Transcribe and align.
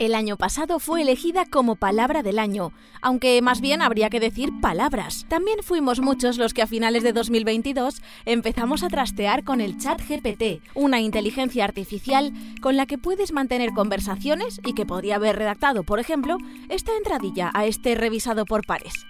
El 0.00 0.16
año 0.16 0.36
pasado 0.36 0.80
fue 0.80 1.02
elegida 1.02 1.44
como 1.44 1.76
palabra 1.76 2.22
del 2.22 2.40
año, 2.40 2.72
aunque 3.00 3.40
más 3.42 3.60
bien 3.60 3.80
habría 3.80 4.10
que 4.10 4.18
decir 4.18 4.50
palabras. 4.60 5.24
También 5.28 5.58
fuimos 5.62 6.00
muchos 6.00 6.36
los 6.36 6.52
que 6.52 6.62
a 6.62 6.66
finales 6.66 7.04
de 7.04 7.12
2022 7.12 8.02
empezamos 8.24 8.82
a 8.82 8.88
trastear 8.88 9.44
con 9.44 9.60
el 9.60 9.78
chat 9.78 10.00
GPT, 10.00 10.62
una 10.74 11.00
inteligencia 11.00 11.64
artificial 11.64 12.32
con 12.60 12.76
la 12.76 12.86
que 12.86 12.98
puedes 12.98 13.32
mantener 13.32 13.70
conversaciones 13.70 14.60
y 14.64 14.74
que 14.74 14.84
podría 14.84 15.16
haber 15.16 15.36
redactado, 15.36 15.84
por 15.84 16.00
ejemplo, 16.00 16.38
esta 16.68 16.96
entradilla 16.96 17.50
a 17.54 17.64
este 17.64 17.94
revisado 17.94 18.46
por 18.46 18.66
pares. 18.66 19.06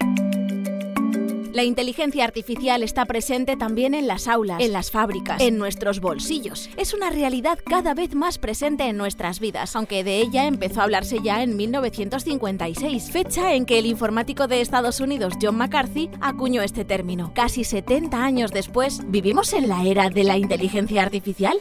La 1.55 1.63
inteligencia 1.63 2.25
artificial 2.25 2.83
está 2.83 3.05
presente 3.05 3.57
también 3.57 3.95
en 3.95 4.09
las 4.09 4.27
aulas, 4.27 4.61
en 4.61 4.73
las 4.73 4.91
fábricas, 4.91 5.41
en 5.41 5.57
nuestros 5.57 6.01
bolsillos. 6.01 6.69
Es 6.77 6.95
una 6.95 7.11
realidad 7.11 7.61
cada 7.65 7.95
vez 7.95 8.17
más 8.17 8.39
presente 8.39 8.89
en 8.89 8.97
nuestras 8.97 9.39
vidas, 9.39 9.77
aunque 9.77 10.03
de 10.03 10.19
ella 10.19 10.47
empezó 10.47 10.81
a 10.81 10.83
hablarse 10.83 11.21
ya 11.23 11.45
en 11.45 11.57
1956, 11.57 13.09
fecha 13.09 13.55
en 13.55 13.67
que 13.67 13.79
el 13.79 13.87
informático 13.87 14.49
de 14.49 14.63
Estados 14.63 14.99
Unidos 14.99 15.35
John 15.41 15.57
McCarthy 15.57 16.11
acuñó 16.21 16.61
este 16.61 16.85
término. 16.85 17.31
Casi 17.35 17.63
70 17.63 18.21
años 18.21 18.51
después, 18.51 19.03
¿vivimos 19.07 19.53
en 19.53 19.69
la 19.69 19.85
era 19.85 20.11
de 20.11 20.25
la 20.25 20.37
inteligencia 20.37 21.03
artificial? 21.03 21.57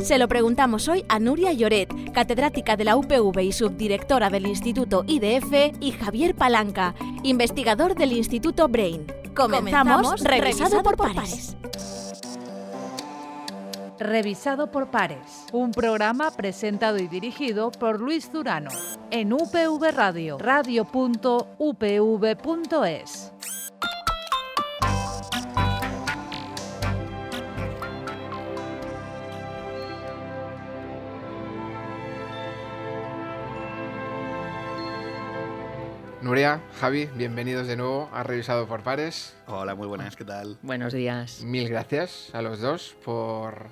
Se 0.00 0.16
lo 0.16 0.28
preguntamos 0.28 0.88
hoy 0.88 1.04
a 1.08 1.18
Nuria 1.18 1.52
Lloret, 1.52 1.88
catedrática 2.12 2.76
de 2.76 2.84
la 2.84 2.96
UPV 2.96 3.40
y 3.40 3.52
subdirectora 3.52 4.30
del 4.30 4.46
Instituto 4.46 5.04
IDF, 5.06 5.74
y 5.80 5.90
Javier 5.90 6.34
Palanca, 6.36 6.94
investigador 7.24 7.94
del 7.96 8.12
Instituto 8.12 8.68
Brain. 8.68 9.06
Comenzamos, 9.34 10.20
revisado, 10.22 10.82
por, 10.82 10.96
pares. 10.96 11.56
Revisado 13.98 14.70
por 14.70 14.90
pares, 14.90 15.46
un 15.52 15.72
programa 15.72 16.30
presentado 16.30 16.98
y 16.98 17.08
dirigido 17.08 17.72
por 17.72 18.00
Luis 18.00 18.32
Durano 18.32 18.70
en 19.10 19.32
UPV 19.32 19.90
Radio, 19.92 20.38
radio.upv.es. 20.38 20.88
Nuria, 36.28 36.60
Javi, 36.78 37.08
bienvenidos 37.14 37.66
de 37.66 37.74
nuevo 37.74 38.10
a 38.12 38.22
Revisado 38.22 38.66
por 38.66 38.82
Pares. 38.82 39.34
Hola, 39.46 39.74
muy 39.74 39.86
buenas, 39.86 40.14
¿qué 40.14 40.26
tal? 40.26 40.58
Buenos 40.60 40.92
días. 40.92 41.40
Mil 41.40 41.70
gracias 41.70 42.28
a 42.34 42.42
los 42.42 42.60
dos 42.60 42.94
por 43.02 43.68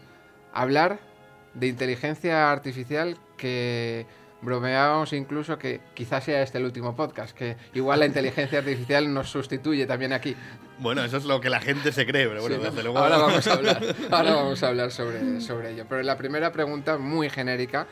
hablar 0.54 0.98
de 1.52 1.66
inteligencia 1.66 2.50
artificial 2.50 3.18
que 3.36 4.06
bromeábamos 4.40 5.12
incluso 5.12 5.58
que 5.58 5.82
quizás 5.92 6.24
sea 6.24 6.40
este 6.40 6.56
el 6.56 6.64
último 6.64 6.96
podcast, 6.96 7.36
que 7.36 7.58
igual 7.74 8.00
la 8.00 8.06
inteligencia 8.06 8.60
artificial 8.60 9.12
nos 9.12 9.28
sustituye 9.28 9.84
también 9.84 10.14
aquí. 10.14 10.34
Bueno, 10.78 11.04
eso 11.04 11.18
es 11.18 11.26
lo 11.26 11.42
que 11.42 11.50
la 11.50 11.60
gente 11.60 11.92
se 11.92 12.06
cree, 12.06 12.26
pero 12.26 12.40
bueno, 12.40 12.56
desde 12.56 12.82
luego... 12.82 12.96
Ahora 12.96 13.18
vamos 13.18 13.46
a 13.46 13.52
hablar, 13.52 13.82
ahora 14.10 14.34
vamos 14.34 14.62
a 14.62 14.68
hablar 14.68 14.90
sobre, 14.92 15.42
sobre 15.42 15.72
ello. 15.72 15.84
Pero 15.86 16.02
la 16.02 16.16
primera 16.16 16.50
pregunta, 16.52 16.96
muy 16.96 17.28
genérica, 17.28 17.86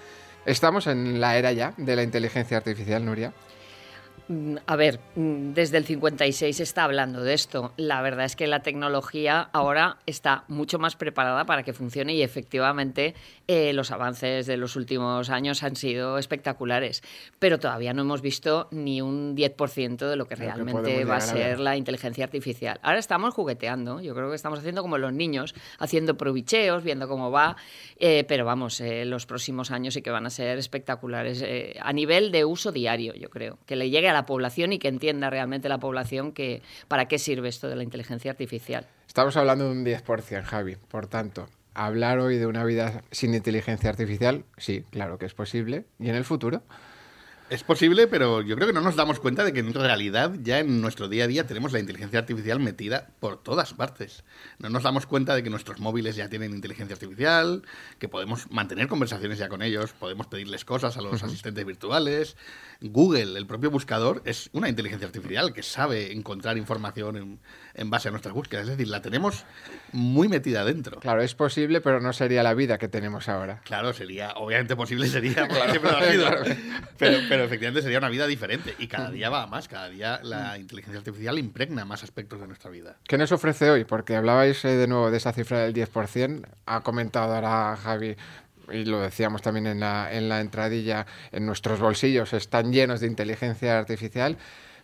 ¿estamos 0.47 0.87
en 0.87 1.21
la 1.21 1.37
era 1.37 1.53
ya 1.53 1.75
de 1.77 1.97
la 1.97 2.03
inteligencia 2.03 2.57
artificial, 2.57 3.05
Nuria? 3.05 3.35
Mm, 4.27 4.57
A 4.67 4.77
ver, 4.77 5.01
mm, 5.17 5.53
desde 5.53 5.77
el 5.77 5.85
56 5.85 6.57
se 6.57 6.63
está 6.63 6.85
hablando 6.85 7.23
de 7.23 7.35
esto. 7.35 7.73
La 7.77 8.01
verdad 8.01 8.25
es 8.25 8.37
que 8.37 8.47
la 8.47 8.61
tecnología 8.61 9.51
ahora 9.53 9.99
está 10.07 10.45
mucho 10.49 10.79
más 10.79 10.97
preparada 10.97 11.45
para 11.45 11.63
que 11.63 11.75
funcione 11.75 12.15
y 12.15 12.23
efectivamente 12.23 13.15
eh, 13.49 13.75
los 13.75 13.91
avances 13.91 14.47
de 14.47 14.57
los 14.57 14.77
últimos 14.77 15.29
años 15.29 15.63
han 15.63 15.77
sido 15.77 16.17
espectaculares. 16.17 17.03
Pero 17.39 17.59
todavía 17.59 17.93
no 17.93 18.01
hemos 18.01 18.23
visto 18.23 18.69
ni 18.71 19.03
un 19.03 19.37
10% 19.37 20.09
de 20.09 20.17
lo 20.17 20.27
que 20.27 20.37
realmente 20.37 21.05
va 21.05 21.17
a 21.17 21.21
ser 21.21 21.61
la 21.61 21.77
inteligencia 21.77 22.25
artificial. 22.25 22.81
Ahora 22.83 23.01
estamos 23.01 23.35
jugueteando. 23.35 24.01
Yo 24.01 24.15
creo 24.15 24.31
que 24.31 24.37
estamos 24.37 24.59
haciendo 24.61 24.81
como 24.81 24.97
los 24.97 25.13
niños, 25.13 25.55
haciendo 25.79 26.17
probicheos, 26.17 26.83
viendo 26.83 27.09
cómo 27.09 27.31
va. 27.31 27.57
eh, 27.99 28.25
pero 28.27 28.47
vamos, 28.47 28.81
eh, 28.81 29.05
los 29.05 29.27
próximos 29.27 29.71
años 29.71 29.93
sí 29.93 30.01
que 30.01 30.11
van 30.11 30.25
a 30.25 30.31
ser 30.31 30.57
espectaculares 30.57 31.45
a 31.79 31.93
nivel 31.93 32.33
de 32.33 32.47
uso 32.47 32.73
diario, 32.73 33.13
yo 33.15 33.29
creo. 33.29 33.59
Que 33.67 33.77
le 33.77 33.91
llegue 33.91 34.09
a 34.09 34.14
la 34.15 34.25
población 34.25 34.73
y 34.73 34.79
que 34.79 34.89
entienda 34.89 35.29
realmente 35.29 35.69
la 35.69 35.79
población 35.79 36.33
que 36.33 36.63
para 36.89 37.07
qué 37.07 37.19
sirve 37.19 37.49
esto 37.49 37.69
de 37.69 37.77
la 37.77 37.83
inteligencia 37.83 38.31
artificial. 38.31 38.87
Estamos 39.07 39.37
hablando 39.37 39.67
de 39.67 39.73
un 39.73 39.85
10%, 39.85 40.43
Javi. 40.43 40.77
Por 40.89 41.07
tanto, 41.07 41.47
hablar 41.75 42.19
hoy 42.19 42.39
de 42.39 42.47
una 42.47 42.65
vida 42.65 43.03
sin 43.11 43.35
inteligencia 43.35 43.91
artificial, 43.91 44.45
sí, 44.57 44.85
claro 44.91 45.19
que 45.19 45.27
es 45.27 45.35
posible. 45.35 45.85
¿Y 45.99 46.09
en 46.09 46.15
el 46.15 46.25
futuro? 46.25 46.63
Es 47.51 47.63
posible, 47.63 48.07
pero 48.07 48.41
yo 48.41 48.57
creo 48.57 48.67
que 48.67 48.73
no 48.73 48.81
nos 48.81 48.97
damos 48.97 49.21
cuenta 49.21 49.45
de 49.45 49.53
que 49.53 49.61
en 49.61 49.75
realidad 49.75 50.33
ya 50.43 50.61
en 50.61 50.81
nuestro 50.81 51.09
día 51.09 51.25
a 51.25 51.27
día 51.27 51.47
tenemos 51.47 51.73
la 51.73 51.79
inteligencia 51.79 52.19
artificial 52.19 52.59
metida 52.59 53.09
por 53.21 53.43
todas 53.43 53.75
partes. 53.75 54.25
No 54.59 54.71
nos 54.71 54.83
damos 54.83 55.05
cuenta 55.05 55.35
de 55.35 55.43
que 55.43 55.51
nuestros 55.51 55.79
móviles 55.79 56.17
ya 56.17 56.31
tienen 56.31 56.55
inteligencia 56.55 56.95
artificial, 56.95 57.63
que 57.99 58.09
podemos 58.09 58.51
mantener 58.51 58.89
conversaciones 58.89 59.39
ya 59.39 59.51
con 59.51 59.61
ellos, 59.61 59.93
podemos 59.93 60.27
pedirles 60.27 60.65
cosas 60.65 60.97
a 60.97 61.03
los 61.03 61.23
asistentes 61.23 61.67
virtuales. 61.67 62.37
Google, 62.81 63.39
el 63.39 63.47
propio 63.47 63.71
buscador, 63.71 64.23
es 64.25 64.49
una 64.53 64.71
inteligencia 64.71 65.07
artificial 65.07 65.53
que 65.53 65.63
sabe 65.63 66.13
encontrar 66.13 66.57
información 66.57 67.17
en, 67.17 67.41
en 67.75 67.91
base 67.91 68.09
a 68.09 68.11
nuestras 68.11 68.35
búsquedas. 68.35 68.65
Es 68.65 68.77
decir, 68.77 68.89
la 68.89 69.03
tenemos 69.03 69.45
muy 69.93 70.29
metida 70.29 70.65
dentro. 70.65 70.99
Claro, 71.01 71.23
es 71.23 71.35
posible, 71.35 71.81
pero 71.81 72.01
no 72.01 72.13
sería 72.13 72.43
la 72.43 72.55
vida 72.55 72.79
que 72.79 72.89
tenemos 72.89 73.29
ahora. 73.29 73.61
Claro, 73.65 73.93
sería, 73.93 74.33
obviamente 74.33 74.77
posible 74.77 75.09
sería, 75.09 75.47
porque 75.49 75.71
siempre 75.71 75.91
lo 75.91 75.99
ha 75.99 76.05
sido. 76.11 76.31
Pero, 76.99 77.19
pero 77.29 77.44
efectivamente 77.45 77.83
sería 77.83 77.99
una 77.99 78.09
vida 78.09 78.27
diferente. 78.27 78.75
Y 78.79 78.87
cada 78.87 79.11
día 79.11 79.31
va 79.31 79.43
a 79.43 79.47
más, 79.47 79.69
cada 79.69 79.89
día 79.89 80.21
la 80.23 80.59
inteligencia 80.59 80.99
artificial 80.99 81.39
impregna 81.39 81.85
más 81.85 82.03
aspectos 82.03 82.41
de 82.41 82.47
nuestra 82.47 82.71
vida. 82.71 82.97
¿Qué 83.07 83.19
nos 83.19 83.33
ofrece 83.33 83.71
hoy? 83.71 83.85
Porque 83.85 84.17
hablabais 84.17 84.65
eh, 84.65 84.77
de 84.77 84.87
nuevo 84.87 85.11
de 85.11 85.17
esa 85.17 85.33
cifra 85.33 85.61
del 85.61 85.75
10%. 85.75 86.47
Ha 86.67 86.81
comentado 86.83 87.35
ahora 87.35 87.77
Javi, 87.77 88.17
y 88.73 88.85
lo 88.85 89.01
decíamos 89.01 89.43
también 89.43 89.67
en 89.67 89.81
la, 89.81 90.13
en 90.13 90.29
la 90.29 90.41
entradilla, 90.41 91.07
en 91.33 91.47
nuestros 91.47 91.81
bolsillos 91.81 92.33
están 92.33 92.73
llenos 92.73 93.01
de 93.01 93.07
inteligencia 93.07 93.79
artificial. 93.79 94.39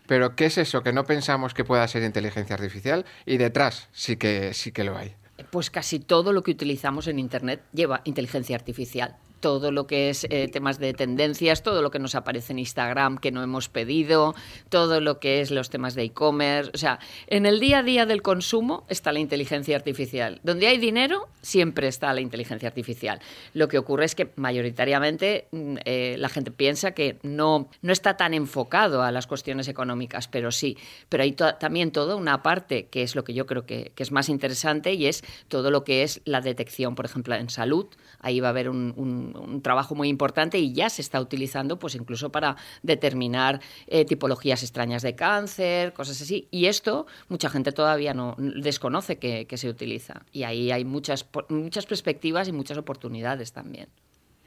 Pero 0.06 0.34
¿qué 0.34 0.46
es 0.46 0.58
eso 0.58 0.82
que 0.82 0.92
no 0.92 1.04
pensamos 1.04 1.54
que 1.54 1.64
pueda 1.64 1.86
ser 1.86 2.02
inteligencia 2.02 2.54
artificial? 2.54 3.04
Y 3.26 3.36
detrás 3.36 3.88
sí 3.92 4.16
que, 4.16 4.52
sí 4.54 4.72
que 4.72 4.84
lo 4.84 4.96
hay. 4.96 5.14
Pues 5.50 5.70
casi 5.70 6.00
todo 6.00 6.32
lo 6.32 6.42
que 6.42 6.50
utilizamos 6.50 7.06
en 7.06 7.18
Internet 7.18 7.62
lleva 7.72 8.02
inteligencia 8.04 8.56
artificial. 8.56 9.16
Todo 9.40 9.72
lo 9.72 9.86
que 9.86 10.10
es 10.10 10.26
eh, 10.30 10.48
temas 10.48 10.78
de 10.78 10.92
tendencias, 10.92 11.62
todo 11.62 11.82
lo 11.82 11.90
que 11.90 11.98
nos 11.98 12.14
aparece 12.14 12.52
en 12.52 12.58
Instagram 12.58 13.18
que 13.18 13.32
no 13.32 13.42
hemos 13.42 13.68
pedido, 13.68 14.34
todo 14.68 15.00
lo 15.00 15.18
que 15.18 15.40
es 15.40 15.50
los 15.50 15.70
temas 15.70 15.94
de 15.94 16.04
e-commerce. 16.04 16.70
O 16.74 16.78
sea, 16.78 16.98
en 17.26 17.46
el 17.46 17.58
día 17.60 17.78
a 17.78 17.82
día 17.82 18.06
del 18.06 18.22
consumo 18.22 18.84
está 18.88 19.12
la 19.12 19.18
inteligencia 19.18 19.76
artificial. 19.76 20.40
Donde 20.42 20.66
hay 20.66 20.78
dinero, 20.78 21.28
siempre 21.42 21.88
está 21.88 22.12
la 22.12 22.20
inteligencia 22.20 22.68
artificial. 22.68 23.20
Lo 23.54 23.68
que 23.68 23.78
ocurre 23.78 24.04
es 24.04 24.14
que 24.14 24.30
mayoritariamente 24.36 25.48
mm, 25.52 25.76
eh, 25.84 26.16
la 26.18 26.28
gente 26.28 26.50
piensa 26.50 26.92
que 26.92 27.18
no, 27.22 27.68
no 27.82 27.92
está 27.92 28.16
tan 28.16 28.34
enfocado 28.34 29.02
a 29.02 29.10
las 29.10 29.26
cuestiones 29.26 29.68
económicas, 29.68 30.28
pero 30.28 30.50
sí. 30.52 30.76
Pero 31.08 31.22
hay 31.22 31.32
también 31.32 31.90
toda 31.92 32.16
una 32.16 32.42
parte 32.42 32.86
que 32.86 33.02
es 33.02 33.14
lo 33.16 33.24
que 33.24 33.34
yo 33.34 33.46
creo 33.46 33.66
que, 33.66 33.92
que 33.94 34.02
es 34.02 34.12
más 34.12 34.28
interesante 34.28 34.92
y 34.94 35.06
es 35.06 35.22
todo 35.48 35.70
lo 35.70 35.84
que 35.84 36.02
es 36.02 36.20
la 36.24 36.40
detección, 36.40 36.94
por 36.94 37.04
ejemplo, 37.06 37.34
en 37.34 37.48
salud. 37.50 37.86
Ahí 38.20 38.40
va 38.40 38.48
a 38.48 38.50
haber 38.50 38.68
un- 38.68 39.29
un 39.36 39.62
trabajo 39.62 39.94
muy 39.94 40.08
importante 40.08 40.58
y 40.58 40.72
ya 40.72 40.90
se 40.90 41.02
está 41.02 41.20
utilizando, 41.20 41.78
pues 41.78 41.94
incluso 41.94 42.30
para 42.30 42.56
determinar 42.82 43.60
eh, 43.86 44.04
tipologías 44.04 44.62
extrañas 44.62 45.02
de 45.02 45.14
cáncer, 45.14 45.92
cosas 45.92 46.20
así. 46.20 46.48
Y 46.50 46.66
esto 46.66 47.06
mucha 47.28 47.50
gente 47.50 47.72
todavía 47.72 48.14
no 48.14 48.34
desconoce 48.38 49.18
que, 49.18 49.46
que 49.46 49.56
se 49.56 49.68
utiliza. 49.68 50.22
Y 50.32 50.44
ahí 50.44 50.70
hay 50.70 50.84
muchas, 50.84 51.26
muchas 51.48 51.86
perspectivas 51.86 52.48
y 52.48 52.52
muchas 52.52 52.78
oportunidades 52.78 53.52
también. 53.52 53.88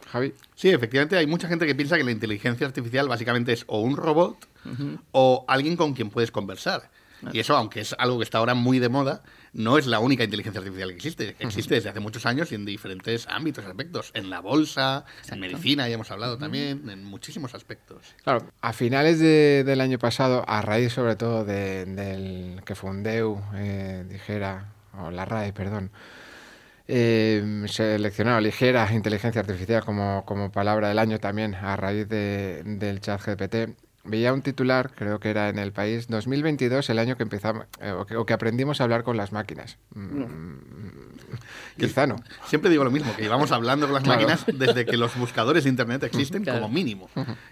Javi. 0.07 0.33
Sí, 0.55 0.69
efectivamente 0.69 1.17
hay 1.17 1.27
mucha 1.27 1.47
gente 1.47 1.65
que 1.65 1.75
piensa 1.75 1.97
que 1.97 2.03
la 2.03 2.11
inteligencia 2.11 2.67
artificial 2.67 3.07
básicamente 3.07 3.53
es 3.53 3.63
o 3.67 3.79
un 3.79 3.97
robot 3.97 4.47
o 5.11 5.45
alguien 5.47 5.75
con 5.75 5.93
quien 5.93 6.09
puedes 6.09 6.31
conversar. 6.31 6.89
Y 7.31 7.39
eso, 7.39 7.55
aunque 7.55 7.81
es 7.81 7.95
algo 7.97 8.17
que 8.17 8.23
está 8.23 8.39
ahora 8.39 8.53
muy 8.53 8.79
de 8.79 8.89
moda, 8.89 9.23
no 9.53 9.77
es 9.77 9.85
la 9.85 9.99
única 9.99 10.23
inteligencia 10.23 10.59
artificial 10.59 10.89
que 10.89 10.95
existe. 10.95 11.35
Existe 11.39 11.75
desde 11.75 11.89
hace 11.89 11.99
muchos 11.99 12.25
años 12.25 12.51
y 12.51 12.55
en 12.55 12.65
diferentes 12.65 13.27
ámbitos, 13.27 13.65
aspectos. 13.65 14.11
En 14.15 14.29
la 14.29 14.39
bolsa, 14.39 15.05
en 15.29 15.39
medicina, 15.39 15.87
ya 15.87 15.93
hemos 15.95 16.09
hablado 16.11 16.37
también, 16.37 16.89
en 16.89 17.03
muchísimos 17.03 17.53
aspectos. 17.53 18.15
Claro, 18.23 18.51
a 18.61 18.73
finales 18.73 19.19
de- 19.19 19.63
del 19.63 19.79
año 19.81 19.99
pasado, 19.99 20.43
a 20.47 20.61
raíz 20.61 20.93
sobre 20.93 21.15
todo 21.15 21.45
de- 21.45 21.85
del 21.85 22.61
que 22.65 22.75
Fundeu 22.75 23.41
eh, 23.55 24.05
dijera, 24.09 24.73
o 24.97 25.11
la 25.11 25.25
RAE, 25.25 25.53
perdón, 25.53 25.91
eh, 26.87 27.63
seleccionó 27.67 28.39
ligera 28.41 28.91
inteligencia 28.91 29.41
artificial 29.41 29.85
como, 29.85 30.23
como 30.25 30.51
palabra 30.51 30.89
del 30.89 30.99
año 30.99 31.19
también 31.19 31.55
a 31.55 31.75
raíz 31.77 32.07
de- 32.09 32.61
del 32.65 32.99
chat 32.99 33.21
GPT. 33.21 33.75
Veía 34.05 34.33
un 34.33 34.41
titular, 34.41 34.91
creo 34.93 35.19
que 35.19 35.29
era 35.29 35.47
en 35.47 35.57
el 35.59 35.71
país, 35.71 36.07
2022, 36.07 36.89
el 36.89 36.99
año 36.99 37.15
que 37.15 37.23
empezamos, 37.23 37.67
eh, 37.79 37.91
o, 37.91 38.05
que, 38.05 38.17
o 38.17 38.25
que 38.25 38.33
aprendimos 38.33 38.81
a 38.81 38.83
hablar 38.83 39.03
con 39.03 39.15
las 39.15 39.31
máquinas. 39.31 39.77
Mm, 39.95 40.55
Quizá 41.79 42.05
no. 42.05 42.17
Siempre 42.45 42.69
digo 42.69 42.83
lo 42.83 42.91
mismo, 42.91 43.15
que 43.15 43.21
llevamos 43.23 43.51
hablando 43.51 43.85
con 43.87 43.93
las 43.93 44.05
máquinas 44.05 44.45
desde 44.45 44.85
que 44.85 44.97
los 44.97 45.15
buscadores 45.17 45.63
de 45.63 45.69
Internet 45.69 46.03
existen 46.03 46.43
como 46.45 46.69
mínimo. 46.69 47.09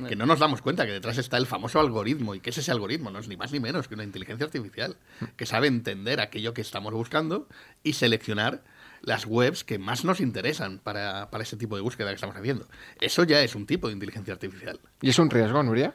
Que 0.07 0.15
no 0.15 0.25
nos 0.25 0.39
damos 0.39 0.61
cuenta 0.61 0.85
que 0.85 0.91
detrás 0.91 1.17
está 1.17 1.37
el 1.37 1.47
famoso 1.47 1.79
algoritmo. 1.79 2.35
¿Y 2.35 2.39
qué 2.39 2.49
es 2.51 2.57
ese 2.57 2.71
algoritmo? 2.71 3.09
No 3.11 3.19
es 3.19 3.27
ni 3.27 3.37
más 3.37 3.51
ni 3.51 3.59
menos 3.59 3.87
que 3.87 3.95
una 3.95 4.03
inteligencia 4.03 4.45
artificial 4.45 4.97
que 5.37 5.45
sabe 5.45 5.67
entender 5.67 6.19
aquello 6.19 6.53
que 6.53 6.61
estamos 6.61 6.93
buscando 6.93 7.47
y 7.83 7.93
seleccionar 7.93 8.61
las 9.01 9.25
webs 9.25 9.63
que 9.63 9.79
más 9.79 10.05
nos 10.05 10.19
interesan 10.19 10.79
para, 10.79 11.31
para 11.31 11.43
ese 11.43 11.57
tipo 11.57 11.75
de 11.75 11.81
búsqueda 11.81 12.09
que 12.09 12.15
estamos 12.15 12.35
haciendo. 12.35 12.67
Eso 12.99 13.23
ya 13.23 13.41
es 13.41 13.55
un 13.55 13.65
tipo 13.65 13.87
de 13.87 13.93
inteligencia 13.93 14.33
artificial. 14.33 14.79
¿Y 15.01 15.09
es 15.09 15.17
un 15.17 15.29
riesgo, 15.29 15.63
Nuria? 15.63 15.93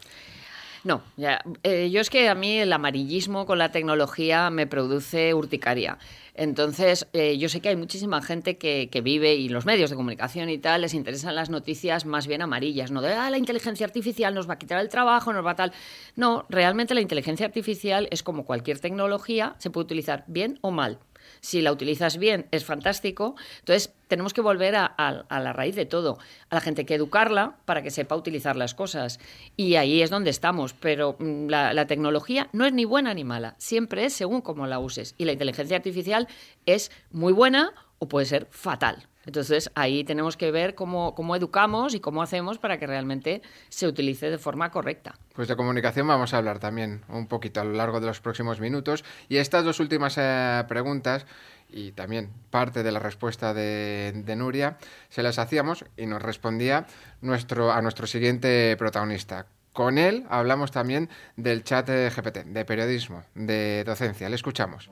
No, 0.87 1.03
ya. 1.17 1.43
Eh, 1.65 1.91
yo 1.91 2.00
es 2.00 2.11
que 2.11 2.29
a 2.29 2.37
mí 2.37 2.59
el 2.59 2.73
amarillismo 2.73 3.44
con 3.44 3.59
la 3.59 3.73
tecnología 3.73 4.50
me 4.50 4.69
produce 4.69 5.35
urticaria. 5.35 5.99
Entonces, 6.33 7.09
eh, 7.12 7.37
yo 7.38 7.49
sé 7.49 7.61
que 7.61 7.71
hay 7.71 7.75
muchísima 7.75 8.23
gente 8.23 8.56
que, 8.56 8.88
que, 8.88 9.00
vive 9.00 9.35
y 9.35 9.49
los 9.49 9.67
medios 9.67 9.91
de 9.91 9.97
comunicación 9.97 10.49
y 10.49 10.59
tal 10.59 10.83
les 10.83 10.94
interesan 10.94 11.35
las 11.35 11.50
noticias 11.50 12.06
más 12.06 12.29
bien 12.29 12.41
amarillas, 12.41 12.93
no 12.93 13.03
de 13.03 13.15
ah, 13.15 13.31
la 13.31 13.38
inteligencia 13.38 13.85
artificial 13.85 14.33
nos 14.33 14.49
va 14.49 14.55
a 14.55 14.59
quitar 14.61 14.79
el 14.79 14.88
trabajo, 14.88 15.33
nos 15.33 15.44
va 15.44 15.50
a 15.50 15.56
tal. 15.56 15.73
No, 16.15 16.47
realmente 16.49 16.94
la 16.94 17.00
inteligencia 17.00 17.47
artificial 17.47 18.06
es 18.12 18.23
como 18.23 18.44
cualquier 18.44 18.79
tecnología, 18.79 19.56
se 19.59 19.71
puede 19.71 19.87
utilizar 19.87 20.23
bien 20.29 20.61
o 20.61 20.71
mal 20.71 21.00
si 21.46 21.62
la 21.62 21.70
utilizas 21.70 22.19
bien, 22.19 22.48
es 22.50 22.64
fantástico. 22.64 23.37
Entonces, 23.60 23.94
tenemos 24.08 24.34
que 24.34 24.40
volver 24.40 24.75
a, 24.75 25.25
la 25.31 25.52
raíz 25.52 25.76
de 25.76 25.87
todo. 25.87 26.19
A 26.50 26.56
la 26.56 26.60
gente 26.60 26.84
que 26.84 26.96
educarla 26.96 27.58
para 27.66 27.82
que 27.82 27.93
sepa 27.93 28.16
utilizar 28.16 28.56
las 28.56 28.75
cosas. 28.75 29.20
Y 29.56 29.76
ahí 29.76 30.02
es 30.02 30.10
donde 30.10 30.31
estamos. 30.31 30.72
Pero 30.72 31.14
mm, 31.20 31.46
la, 31.46 31.72
la 31.72 31.87
tecnología 31.87 32.48
no 32.52 32.66
es 32.66 32.72
ni 32.72 32.84
buena 32.84 33.14
ni 33.14 33.22
mala. 33.22 33.54
Siempre 33.58 34.06
es 34.06 34.12
según 34.12 34.40
cómo 34.40 34.66
la 34.66 34.81
uses. 34.81 35.14
Y 35.19 35.25
la 35.25 35.32
inteligencia 35.32 35.76
artificial 35.76 36.26
es 36.66 36.90
muy 37.12 37.32
buena 37.32 37.72
o 38.00 38.08
puede 38.08 38.26
ser 38.26 38.49
fatal. 38.50 39.06
Entonces 39.26 39.70
ahí 39.75 40.05
tenemos 40.05 40.37
que 40.37 40.50
ver 40.50 40.75
cómo, 40.75 41.14
cómo, 41.14 41.37
educamos 41.37 41.94
y 41.94 42.00
cómo 42.00 42.23
hacemos 42.23 42.58
para 42.58 42.78
que 42.78 42.87
realmente 42.87 43.43
se 43.69 43.87
utilice 43.87 44.31
de 44.31 44.38
forma 44.38 44.70
correcta. 44.70 45.19
Pues 45.34 45.49
de 45.49 45.56
comunicación 45.56 46.06
vamos 46.06 46.32
a 46.32 46.38
hablar 46.38 46.58
también 46.58 47.02
un 47.08 47.26
poquito 47.26 47.61
a 47.61 47.64
lo 47.64 47.73
largo 47.73 48.00
de 48.00 48.06
los 48.06 48.20
próximos 48.20 48.61
minutos. 48.61 49.05
Y 49.28 49.37
estas 49.37 49.64
dos 49.64 49.81
últimas 49.81 50.17
eh, 50.19 50.64
preguntas 50.69 51.26
y 51.69 51.93
también 51.93 52.31
parte 52.50 52.82
de 52.82 52.93
la 52.93 53.00
respuesta 53.00 53.52
de, 53.52 54.12
de, 54.25 54.37
Nuria 54.37 54.78
se 55.08 55.23
las 55.23 55.38
hacíamos 55.38 55.84
y 55.96 56.06
nos 56.06 56.23
respondía 56.23 56.87
nuestro, 57.20 57.73
a 57.73 57.82
nuestro 57.82 58.06
siguiente 58.06 58.76
protagonista. 58.78 59.46
Con 59.73 59.99
él 59.99 60.25
hablamos 60.31 60.70
también 60.70 61.11
del 61.37 61.62
chat 61.62 61.88
GPT, 61.88 62.44
de 62.46 62.64
periodismo, 62.64 63.25
de 63.34 63.84
docencia. 63.84 64.28
Le 64.28 64.37
escuchamos. 64.37 64.88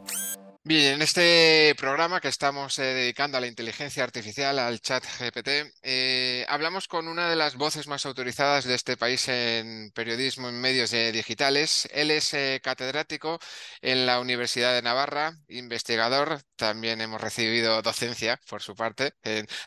Bien, 0.67 0.95
en 0.95 1.03
este 1.03 1.75
programa 1.77 2.21
que 2.23 2.29
estamos 2.29 2.79
eh, 2.79 2.83
dedicando 2.95 3.37
a 3.37 3.41
la 3.43 3.47
inteligencia 3.47 4.03
artificial, 4.03 4.59
al 4.59 4.81
chat 4.81 5.05
GPT, 5.05 5.75
eh, 5.83 6.47
hablamos 6.49 6.89
con 6.89 7.07
una 7.07 7.29
de 7.29 7.37
las 7.37 7.57
voces 7.57 7.87
más 7.87 8.07
autorizadas 8.07 8.65
de 8.65 8.75
este 8.75 8.97
país 8.97 9.29
en 9.29 9.91
periodismo 9.95 10.49
en 10.49 10.59
medios 10.63 10.91
eh, 10.95 11.13
digitales. 11.13 11.87
Él 11.93 12.11
es 12.11 12.35
catedrático 12.63 13.39
en 13.83 14.07
la 14.07 14.21
Universidad 14.21 14.73
de 14.75 14.81
Navarra, 14.81 15.35
investigador. 15.49 16.41
También 16.57 17.03
hemos 17.03 17.21
recibido 17.21 17.83
docencia 17.83 18.41
por 18.49 18.63
su 18.63 18.75
parte 18.75 19.13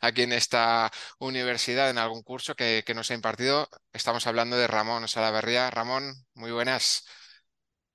aquí 0.01 0.23
en 0.23 0.33
esta 0.33 0.91
universidad 1.19 1.89
en 1.91 1.99
algún 1.99 2.23
curso 2.23 2.55
que, 2.55 2.83
que 2.85 2.95
nos 2.95 3.11
ha 3.11 3.13
impartido. 3.13 3.69
Estamos 3.93 4.25
hablando 4.25 4.57
de 4.57 4.65
Ramón 4.67 5.07
Salaverría. 5.07 5.69
Ramón, 5.69 6.25
muy 6.33 6.51
buenas. 6.51 7.05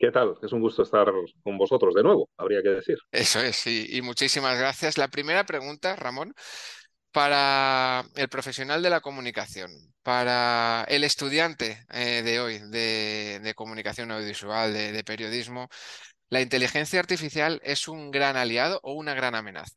¿Qué 0.03 0.11
tal? 0.11 0.35
Es 0.43 0.51
un 0.51 0.61
gusto 0.61 0.83
estar 0.83 1.13
con 1.45 1.57
vosotros 1.57 1.95
de 1.95 2.03
nuevo, 2.03 2.29
habría 2.37 2.61
que 2.61 2.71
decir. 2.71 2.99
Eso 3.13 3.39
es, 3.39 3.69
y, 3.69 3.87
y 3.97 4.03
muchísimas 4.03 4.59
gracias. 4.59 4.99
La 4.99 5.07
primera 5.07 5.47
pregunta, 5.47 5.95
Ramón, 5.95 6.35
para 7.13 8.03
el 8.17 8.29
profesional 8.29 8.83
de 8.83 8.91
la 8.91 9.01
comunicación, 9.01 9.71
para 10.03 10.85
el 10.89 11.05
estudiante 11.05 11.87
eh, 11.95 12.23
de 12.25 12.41
hoy 12.41 12.59
de, 12.59 13.39
de, 13.45 13.55
comunicación 13.55 14.11
audiovisual, 14.11 14.73
de, 14.73 14.91
de 14.91 15.05
periodismo, 15.05 15.69
¿la 16.31 16.41
inteligencia 16.41 16.99
artificial 16.99 17.61
es 17.63 17.87
un 17.87 18.11
gran 18.11 18.37
aliado 18.37 18.81
o 18.83 18.95
una 18.95 19.15
gran 19.15 19.37
amenaza? 19.37 19.77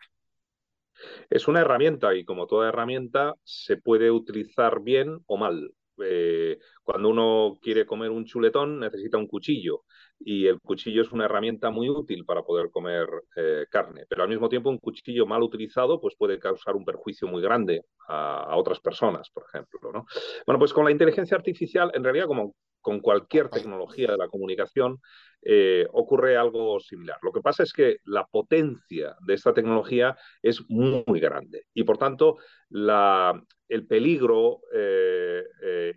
Es 1.30 1.48
una 1.48 1.62
herramienta 1.62 2.16
y 2.16 2.26
como 2.26 2.48
toda 2.48 2.70
herramienta 2.70 3.36
se 3.44 3.78
puede 3.78 4.10
utilizar 4.10 4.82
bien 4.82 5.20
o 5.28 5.38
mal. 5.38 5.72
Eh, 6.04 6.58
cuando 6.84 7.10
uno 7.10 7.58
quiere 7.62 7.86
comer 7.86 8.10
un 8.10 8.26
chuletón 8.26 8.80
necesita 8.80 9.18
un 9.18 9.28
cuchillo 9.28 9.84
y 10.20 10.48
el 10.48 10.60
cuchillo 10.62 11.02
es 11.02 11.12
una 11.12 11.26
herramienta 11.26 11.70
muy 11.70 11.90
útil 11.90 12.26
para 12.26 12.44
poder 12.44 12.70
comer 12.72 13.08
eh, 13.36 13.66
carne, 13.70 14.06
pero 14.08 14.24
al 14.24 14.30
mismo 14.30 14.50
tiempo 14.50 14.70
un 14.70 14.78
cuchillo 14.78 15.26
mal 15.26 15.44
utilizado 15.44 16.00
pues 16.00 16.16
puede 16.16 16.40
causar 16.40 16.76
un 16.76 16.86
perjuicio 16.86 17.28
muy 17.28 17.42
grande 17.42 17.84
a, 18.08 18.56
otras 18.56 18.80
personas, 18.80 19.30
por 19.30 19.44
ejemplo. 19.48 19.92
¿no? 19.92 20.06
Bueno, 20.46 20.60
pues 20.60 20.74
con 20.74 20.86
la 20.86 20.92
inteligencia 20.92 21.38
artificial, 21.38 21.92
en 21.94 22.04
realidad 22.04 22.28
como 22.28 22.56
con 22.82 23.00
cualquier 23.00 23.50
tecnología 23.50 24.12
de 24.12 24.18
la 24.18 24.28
comunicación, 24.28 25.00
eh, 25.42 25.88
ocurre 25.92 26.38
algo 26.38 26.80
similar. 26.80 27.18
Lo 27.24 27.32
que 27.32 27.42
pasa 27.42 27.64
es 27.64 27.74
que 27.74 27.98
la 28.04 28.26
potencia 28.26 29.16
de 29.26 29.34
esta 29.34 29.54
tecnología 29.54 30.16
es 30.42 30.62
muy, 30.70 31.20
grande 31.20 31.64
y 31.74 31.84
por 31.84 31.98
tanto 31.98 32.38
la, 32.70 33.42
el 33.68 33.88
peligro 33.88 34.62
eh, 34.72 35.44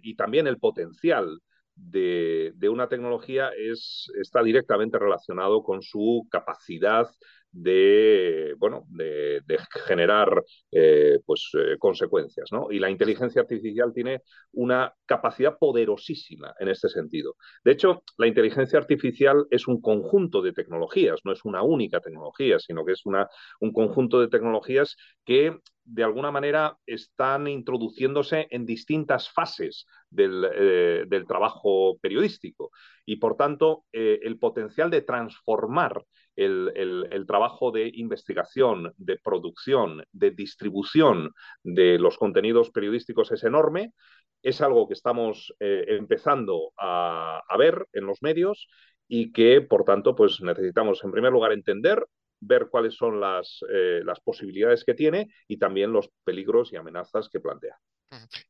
y 0.03 0.17
también 0.17 0.47
el 0.47 0.59
potencial 0.59 1.41
de, 1.79 2.69
una 2.69 2.89
tecnología 2.89 3.51
es, 3.57 4.11
está 4.21 4.43
directamente 4.43 4.99
relacionado 4.99 5.63
con 5.63 5.83
su 5.83 6.27
capacidad 6.31 7.09
de, 7.51 8.55
bueno, 8.59 8.85
de 8.91 9.43
generar 9.87 10.45
eh, 10.71 11.19
pues, 11.25 11.51
eh, 11.55 11.77
consecuencias. 11.79 12.51
¿no? 12.53 12.71
Y 12.71 12.79
la 12.79 12.91
inteligencia 12.91 13.43
artificial 13.43 13.93
tiene 13.95 14.23
una 14.53 14.93
capacidad 15.07 15.57
poderosísima 15.59 16.55
en 16.59 16.69
este 16.69 16.89
sentido. 16.89 17.37
De 17.65 17.73
hecho, 17.73 18.03
la 18.19 18.27
inteligencia 18.27 18.79
artificial 18.79 19.47
es 19.51 19.67
un 19.67 19.81
conjunto 19.81 20.43
de 20.43 20.53
tecnologías, 20.53 21.21
no 21.25 21.33
es 21.33 21.45
una 21.45 21.63
única 21.63 22.01
tecnología, 22.01 22.59
sino 22.59 22.85
que 22.85 22.93
es 22.93 23.07
una, 23.07 23.29
un 23.61 23.73
conjunto 23.73 24.21
de 24.21 24.29
tecnologías 24.29 24.97
que 25.25 25.59
de 25.88 26.05
alguna 26.05 26.31
manera 26.31 26.76
están 26.87 27.49
introduciéndose 27.49 28.46
en 28.50 28.67
distintas 28.67 29.31
fases 29.31 29.87
del, 30.11 30.46
eh, 30.55 31.05
del 31.08 31.26
trabajo 31.26 31.99
periodístico 31.99 32.70
y 33.06 33.17
por 33.17 33.37
tanto 33.37 33.85
eh, 33.93 34.20
el 34.23 34.38
potencial 34.38 34.90
de 34.90 35.00
transformar 35.00 36.05
el, 36.37 37.06
el, 37.11 37.26
trabajo 37.26 37.73
de 37.73 37.90
investigación, 37.94 38.93
de 38.96 39.19
producción, 39.19 40.05
de 40.12 40.31
distribución 40.31 41.32
de 41.64 41.99
los 41.99 42.17
contenidos 42.17 42.70
periodísticos 42.70 43.32
es 43.32 43.43
enorme. 43.43 43.93
Es 44.40 44.61
algo 44.61 44.87
que 44.87 44.94
estamos 44.94 45.52
eh, 45.58 45.85
empezando 45.88 46.73
a, 46.76 47.42
a 47.49 47.57
ver 47.57 47.87
en 47.92 48.07
los 48.07 48.23
medios 48.23 48.68
y 49.09 49.33
que, 49.33 49.62
por 49.62 49.83
tanto, 49.83 50.14
pues 50.14 50.40
necesitamos 50.40 51.02
en 51.02 51.11
primer 51.11 51.33
lugar 51.33 51.50
entender 51.52 52.07
ver 52.40 52.68
cuáles 52.71 52.95
son 52.95 53.21
las, 53.21 53.61
eh, 53.73 54.00
las, 54.04 54.21
posibilidades 54.21 54.85
que 54.85 54.95
tiene 54.95 55.28
y 55.47 55.59
también 55.59 55.92
los 55.92 56.11
peligros 56.25 56.73
y 56.73 56.76
amenazas 56.76 57.28
que 57.28 57.40
plantea. 57.40 57.76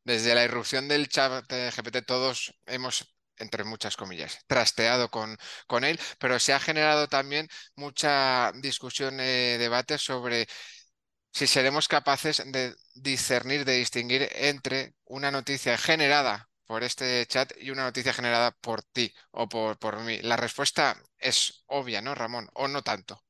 Desde 0.05 0.35
la 0.35 0.45
irrupción 0.45 0.89
del 0.89 1.09
chat 1.09 1.45
GPT 1.49 2.07
todos 2.07 2.55
hemos 2.67 3.15
entre 3.39 3.65
muchas 3.65 3.97
comillas, 3.97 4.39
trasteado 4.47 5.11
con, 5.11 5.37
con 5.67 5.85
él, 5.85 5.99
pero 6.19 6.39
se 6.39 6.53
ha 6.53 6.61
generado 6.61 7.07
también 7.09 7.49
mucha 7.77 8.53
discusión, 8.61 9.19
eh, 9.21 9.57
debate 9.59 9.99
sobre 9.99 10.47
si 11.33 11.47
seremos 11.47 11.89
capaces 11.89 12.43
de 12.53 12.75
discernir, 12.95 13.65
de 13.65 13.75
distinguir 13.75 14.29
entre 14.35 14.95
una 15.05 15.31
noticia 15.31 15.79
generada 15.79 16.49
por 16.67 16.83
este 16.85 17.25
chat 17.27 17.53
y 17.61 17.71
una 17.71 17.85
noticia 17.85 18.13
generada 18.13 18.51
por 18.51 18.83
ti 18.83 19.15
o 19.31 19.49
por, 19.49 19.79
por 19.79 20.01
mí. 20.01 20.21
La 20.23 20.37
respuesta 20.37 21.01
es 21.19 21.65
obvia, 21.67 22.03
¿no, 22.03 22.15
Ramón? 22.15 22.49
¿O 22.55 22.69
no 22.69 22.83
tanto? 22.83 23.23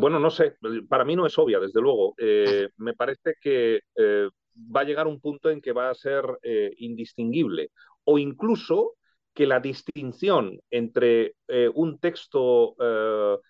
Bueno, 0.00 0.20
no 0.20 0.30
sé, 0.30 0.54
para 0.88 1.04
mí 1.04 1.16
no 1.16 1.26
es 1.26 1.36
obvia, 1.38 1.58
desde 1.58 1.80
luego. 1.80 2.14
Eh, 2.18 2.68
me 2.76 2.94
parece 2.94 3.34
que 3.40 3.80
eh, 3.96 4.28
va 4.54 4.80
a 4.80 4.84
llegar 4.84 5.06
un 5.08 5.20
punto 5.20 5.50
en 5.50 5.60
que 5.60 5.72
va 5.72 5.90
a 5.90 5.94
ser 5.94 6.24
eh, 6.42 6.72
indistinguible 6.78 7.70
o 8.04 8.18
incluso 8.18 8.94
que 9.34 9.46
la 9.46 9.60
distinción 9.60 10.58
entre 10.68 11.34
un 11.74 12.00
texto 12.00 12.74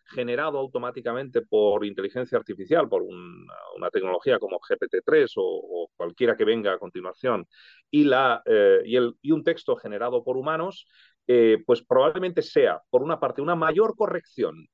generado 0.04 0.58
automáticamente 0.58 1.40
por 1.40 1.82
inteligencia 1.86 2.36
artificial, 2.36 2.90
por 2.90 3.00
un, 3.00 3.46
una 3.74 3.88
tecnología 3.88 4.38
como 4.38 4.58
GPT-3 4.60 5.32
o, 5.36 5.42
o, 5.44 5.90
cualquiera 5.96 6.36
que 6.36 6.44
venga 6.44 6.74
a 6.74 6.78
continuación, 6.78 7.46
y, 7.90 8.04
la, 8.04 8.42
eh, 8.44 8.82
y, 8.84 8.96
el, 8.96 9.14
y 9.22 9.32
un 9.32 9.42
texto 9.42 9.76
generado 9.76 10.22
por 10.22 10.36
humanos, 10.36 10.86
pues 11.64 11.82
probablemente 11.82 12.42
sea, 12.42 12.82
por 12.90 13.02
una 13.02 13.18
parte, 13.18 13.40
una 13.40 13.54
mayor 13.54 13.96
corrección 13.96 14.68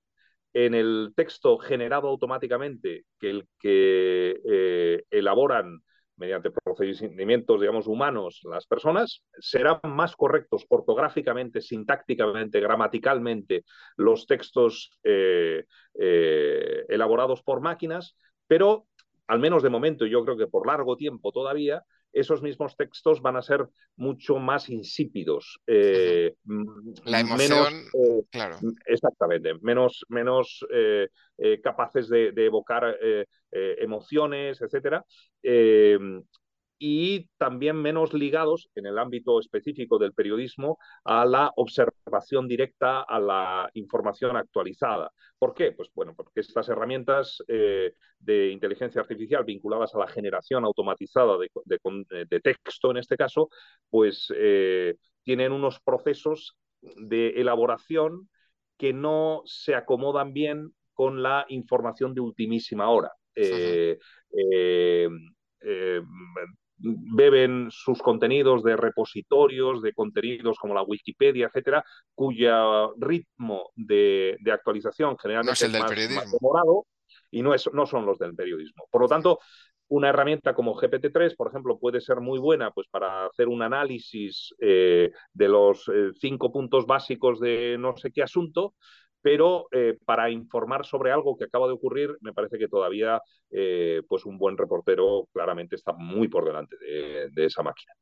en 0.55 0.75
el 0.75 1.13
texto 1.15 1.59
generado 1.59 2.09
automáticamente 2.09 3.05
que 3.21 3.31
el 3.31 3.49
que 3.59 5.05
elaboran 5.11 5.81
mediante 6.17 6.51
procedimientos, 6.51 7.61
digamos, 7.61 7.87
humanos, 7.87 8.41
las 8.45 8.67
personas, 8.67 9.25
serán 9.39 9.81
más 9.83 10.15
correctos 10.17 10.65
ortográficamente, 10.69 11.61
sintácticamente, 11.61 12.61
gramaticalmente 12.61 13.65
los 13.97 14.27
textos 14.27 14.91
eh, 15.03 15.65
eh, 15.99 16.85
elaborados 16.89 17.43
por 17.43 17.61
máquinas 17.61 18.17
pero 18.47 18.87
al 19.27 19.39
menos 19.39 19.63
de 19.63 19.71
momento, 19.71 20.07
yo 20.07 20.25
creo 20.25 20.37
que 20.37 20.47
por 20.47 20.67
largo 20.67 20.97
tiempo 20.97 21.33
todavía, 21.33 21.83
esos 22.15 22.41
mismos 22.41 22.77
textos 22.77 23.21
van 23.21 23.37
a 23.37 23.43
ser 23.43 23.67
mucho 23.97 24.37
más 24.37 24.71
insípidos. 24.71 25.61
Eh, 25.67 26.35
la 27.05 27.21
emoción, 27.21 27.75
eh, 27.93 28.23
claro. 28.31 28.57
Exactamente, 28.87 29.55
menos, 29.61 30.07
menos 30.09 30.65
eh, 30.73 31.09
capaces 31.63 32.09
de, 32.09 32.33
de 32.33 32.47
evocar 32.47 32.97
emociones, 33.51 34.61
etcétera 34.63 35.05
y 36.79 37.29
también 37.39 37.77
menos 37.77 38.13
ligados 38.15 38.69
en 38.75 38.87
el 38.87 38.99
ámbito 38.99 39.39
específico 39.39 39.99
del 39.99 40.13
periodismo 40.13 40.79
a 41.05 41.25
la 41.25 41.53
observación 41.57 42.49
directa, 42.49 43.03
a 43.03 43.21
la 43.21 43.71
información 43.75 44.37
actualizada. 44.37 45.11
¿Por 45.39 45.55
qué? 45.55 45.73
Pues 45.73 45.91
bueno, 45.95 46.15
porque 46.17 46.41
estas 46.41 46.69
herramientas 46.69 47.43
eh, 47.49 47.93
de 48.19 48.51
inteligencia 48.51 49.01
artificial 49.01 49.45
vinculadas 49.45 49.95
a 49.95 49.99
la 49.99 50.09
generación 50.09 50.65
automatizada 50.65 51.37
de, 51.39 52.41
texto, 52.41 52.91
en 52.91 52.97
este 52.97 53.17
caso, 53.17 53.49
pues 53.89 54.33
eh, 54.37 54.97
tienen 55.23 55.53
unos 55.53 55.81
procesos 55.81 56.57
de 56.81 57.41
elaboración 57.41 58.29
que 58.77 58.93
no 58.93 59.43
se 59.45 59.75
acomodan 59.75 60.33
bien 60.33 60.75
con 60.93 61.23
la 61.23 61.47
información 61.49 62.15
de 62.15 62.21
ultimísima 62.21 62.91
hora. 62.91 63.13
Eh, 63.37 63.99
beben 66.85 67.69
sus 67.71 68.03
contenidos 68.03 68.63
de 68.63 68.77
repositorios, 68.77 69.83
de 69.83 69.93
contenidos 69.93 70.59
como 70.59 70.75
la 70.75 70.83
Wikipedia, 70.83 71.47
etcétera, 71.47 71.85
cuyo 72.15 72.95
ritmo 72.97 73.71
de, 73.75 74.37
actualización 74.53 75.17
generalmente 75.19 75.67
es, 75.67 75.73
más, 75.73 76.33
demorado 76.33 76.87
y 77.31 77.43
no, 77.43 77.55
es, 77.55 77.69
no 77.73 77.87
son 77.87 78.07
los 78.07 78.19
del 78.19 78.35
periodismo. 78.35 78.87
Por 78.91 79.03
lo 79.03 79.09
tanto, 79.09 79.39
una 79.89 80.09
herramienta 80.09 80.55
como 80.55 80.75
GPT-3, 80.75 81.37
por 81.37 81.49
ejemplo, 81.49 81.79
puede 81.79 82.01
ser 82.01 82.21
muy 82.21 82.39
buena 82.39 82.71
pues, 82.71 82.87
para 82.91 83.27
hacer 83.27 83.49
un 83.49 83.63
análisis 83.63 84.55
eh, 84.61 85.11
de 85.33 85.49
los 85.49 85.89
eh, 85.89 86.11
cinco 86.19 86.53
puntos 86.53 86.87
básicos 86.87 87.41
de 87.41 87.77
no 87.79 87.97
sé 87.97 88.11
qué 88.11 88.23
asunto, 88.23 88.75
pero 89.25 89.69
eh, 89.73 89.97
para 90.05 90.29
informar 90.29 90.85
sobre 90.85 91.11
algo 91.11 91.35
que 91.35 91.45
acaba 91.45 91.67
de 91.67 91.73
ocurrir, 91.73 92.15
me 92.21 92.35
parece 92.35 92.59
que 92.59 92.69
todavía 92.69 93.23
eh, 93.51 94.03
pues 94.07 94.27
un 94.27 94.37
buen 94.37 94.59
reportero 94.59 95.31
claramente 95.33 95.77
está 95.77 95.95
muy 95.95 96.29
por 96.29 96.45
delante 96.45 96.77
de, 96.77 97.47
esa 97.47 97.63
máquina. 97.63 97.95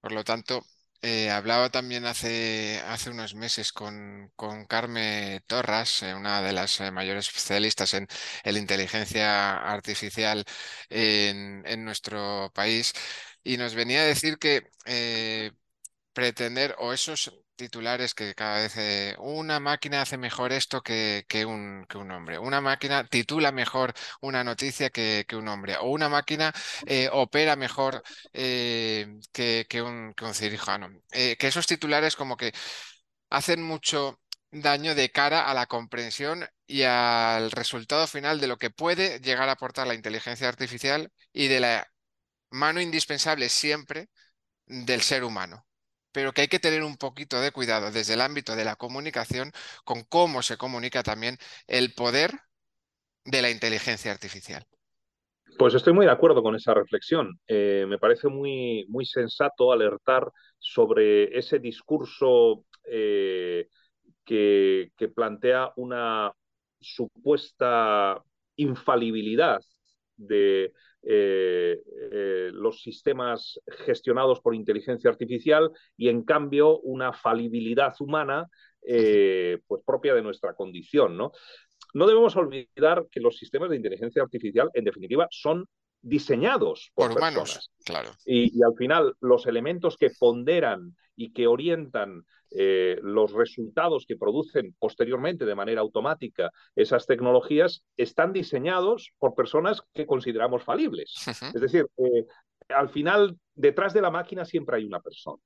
Por 0.00 0.12
lo 0.12 0.22
tanto, 0.22 0.62
eh, 1.02 1.30
hablaba 1.30 1.68
también 1.68 2.04
hace, 2.04 2.80
hace 2.86 3.10
unos 3.10 3.34
meses 3.34 3.72
con, 3.72 4.30
con 4.36 4.66
Carmen 4.66 5.42
Torras, 5.48 6.02
una 6.02 6.42
de 6.42 6.52
las 6.52 6.80
mayores 6.92 7.26
especialistas 7.26 7.92
en, 7.94 8.06
en 8.44 8.56
inteligencia 8.56 9.56
artificial 9.56 10.44
en, 10.90 11.66
en, 11.66 11.84
nuestro 11.84 12.52
país, 12.54 12.92
y 13.42 13.56
nos 13.56 13.74
venía 13.74 14.02
a 14.02 14.06
decir 14.06 14.38
que 14.38 14.62
pretender, 16.12 16.76
o 16.78 16.92
esos 16.92 17.43
titulares 17.56 18.14
que 18.14 18.34
cada 18.34 18.58
vez 18.58 18.76
eh, 18.76 19.16
una 19.18 19.60
máquina 19.60 20.02
hace 20.02 20.18
mejor 20.18 20.52
esto 20.52 20.82
que, 20.82 21.24
un, 21.46 21.86
que, 21.88 21.98
un, 21.98 22.10
hombre, 22.10 22.38
una 22.38 22.60
máquina 22.60 23.06
titula 23.06 23.52
mejor 23.52 23.94
una 24.20 24.44
noticia 24.44 24.90
que, 24.90 25.26
un 25.32 25.48
hombre, 25.48 25.76
o 25.78 25.86
una 25.90 26.08
máquina 26.08 26.52
eh, 26.86 27.08
opera 27.12 27.56
mejor 27.56 28.02
eh, 28.32 29.18
que, 29.32 29.66
un, 29.82 30.14
un, 30.20 30.34
cirujano. 30.34 30.88
que 31.10 31.36
esos 31.40 31.66
titulares 31.66 32.16
como 32.16 32.36
que 32.36 32.52
hacen 33.30 33.62
mucho 33.62 34.20
daño 34.50 34.94
de 34.94 35.10
cara 35.10 35.50
a 35.50 35.54
la 35.54 35.66
comprensión 35.66 36.46
y 36.66 36.82
al 36.82 37.50
resultado 37.50 38.06
final 38.06 38.40
de 38.40 38.46
lo 38.46 38.56
que 38.58 38.70
puede 38.70 39.20
llegar 39.20 39.48
a 39.48 39.52
aportar 39.52 39.86
la 39.86 39.94
inteligencia 39.94 40.48
artificial 40.48 41.10
y 41.32 41.48
de 41.48 41.60
la 41.60 41.88
mano 42.50 42.80
indispensable 42.80 43.48
siempre 43.48 44.08
del 44.66 45.02
ser 45.02 45.24
humano 45.24 45.66
pero 46.14 46.32
que 46.32 46.42
hay 46.42 46.48
que 46.48 46.60
tener 46.60 46.84
un 46.84 46.96
poquito 46.96 47.40
de 47.40 47.50
cuidado 47.50 47.90
desde 47.90 48.14
el 48.14 48.20
ámbito 48.20 48.54
de 48.54 48.64
la 48.64 48.76
comunicación 48.76 49.50
con 49.84 50.04
cómo 50.04 50.42
se 50.42 50.56
comunica 50.56 51.02
también 51.02 51.38
el 51.66 51.92
poder 51.92 52.30
de 53.24 53.42
la 53.42 53.50
inteligencia 53.50 54.12
artificial. 54.12 54.64
Pues 55.58 55.74
estoy 55.74 55.92
muy 55.92 56.06
de 56.06 56.12
acuerdo 56.12 56.40
con 56.42 56.54
esa 56.54 56.72
reflexión. 56.72 57.40
Eh, 57.48 57.84
me 57.88 57.98
parece 57.98 58.28
muy, 58.28 58.86
muy 58.88 59.04
sensato 59.04 59.72
alertar 59.72 60.30
sobre 60.60 61.36
ese 61.36 61.58
discurso 61.58 62.64
eh, 62.88 63.66
que, 64.24 64.92
que 64.96 65.08
plantea 65.08 65.72
una 65.76 66.32
supuesta 66.80 68.22
infalibilidad 68.56 69.60
de 70.16 70.72
eh, 71.06 71.82
eh, 72.12 72.50
los 72.52 72.82
sistemas 72.82 73.60
gestionados 73.84 74.40
por 74.40 74.54
inteligencia 74.54 75.10
artificial 75.10 75.70
y 75.96 76.08
en 76.08 76.24
cambio 76.24 76.78
una 76.80 77.12
falibilidad 77.12 77.94
humana 78.00 78.48
eh, 78.86 79.58
pues 79.66 79.82
propia 79.84 80.14
de 80.14 80.22
nuestra 80.22 80.54
condición. 80.54 81.16
¿no? 81.16 81.32
no 81.94 82.06
debemos 82.06 82.36
olvidar 82.36 83.06
que 83.10 83.20
los 83.20 83.36
sistemas 83.36 83.70
de 83.70 83.76
inteligencia 83.76 84.22
artificial 84.22 84.70
en 84.74 84.84
definitiva 84.84 85.28
son 85.30 85.66
diseñados 86.04 86.92
por, 86.94 87.12
humanos, 87.12 87.70
claro. 87.84 88.10
Y, 88.26 88.62
al 88.62 88.74
final 88.76 89.16
los 89.20 89.46
elementos 89.46 89.96
que 89.96 90.10
ponderan 90.10 90.94
y 91.16 91.32
que 91.32 91.46
orientan 91.46 92.24
eh, 92.50 92.98
los 93.02 93.32
resultados 93.32 94.04
que 94.06 94.16
producen 94.16 94.76
posteriormente 94.78 95.44
de 95.44 95.54
manera 95.54 95.80
automática 95.80 96.50
esas 96.76 97.06
tecnologías 97.06 97.82
están 97.96 98.32
diseñados 98.32 99.12
por 99.18 99.34
personas 99.34 99.82
que 99.92 100.06
consideramos 100.06 100.62
falibles. 100.62 101.14
Es 101.26 101.60
decir, 101.60 101.86
eh, 101.96 102.26
al 102.68 102.90
final 102.90 103.36
detrás 103.54 103.94
de 103.94 104.02
la 104.02 104.10
máquina 104.10 104.44
siempre 104.44 104.76
hay 104.76 104.84
una 104.84 105.00
persona. 105.00 105.42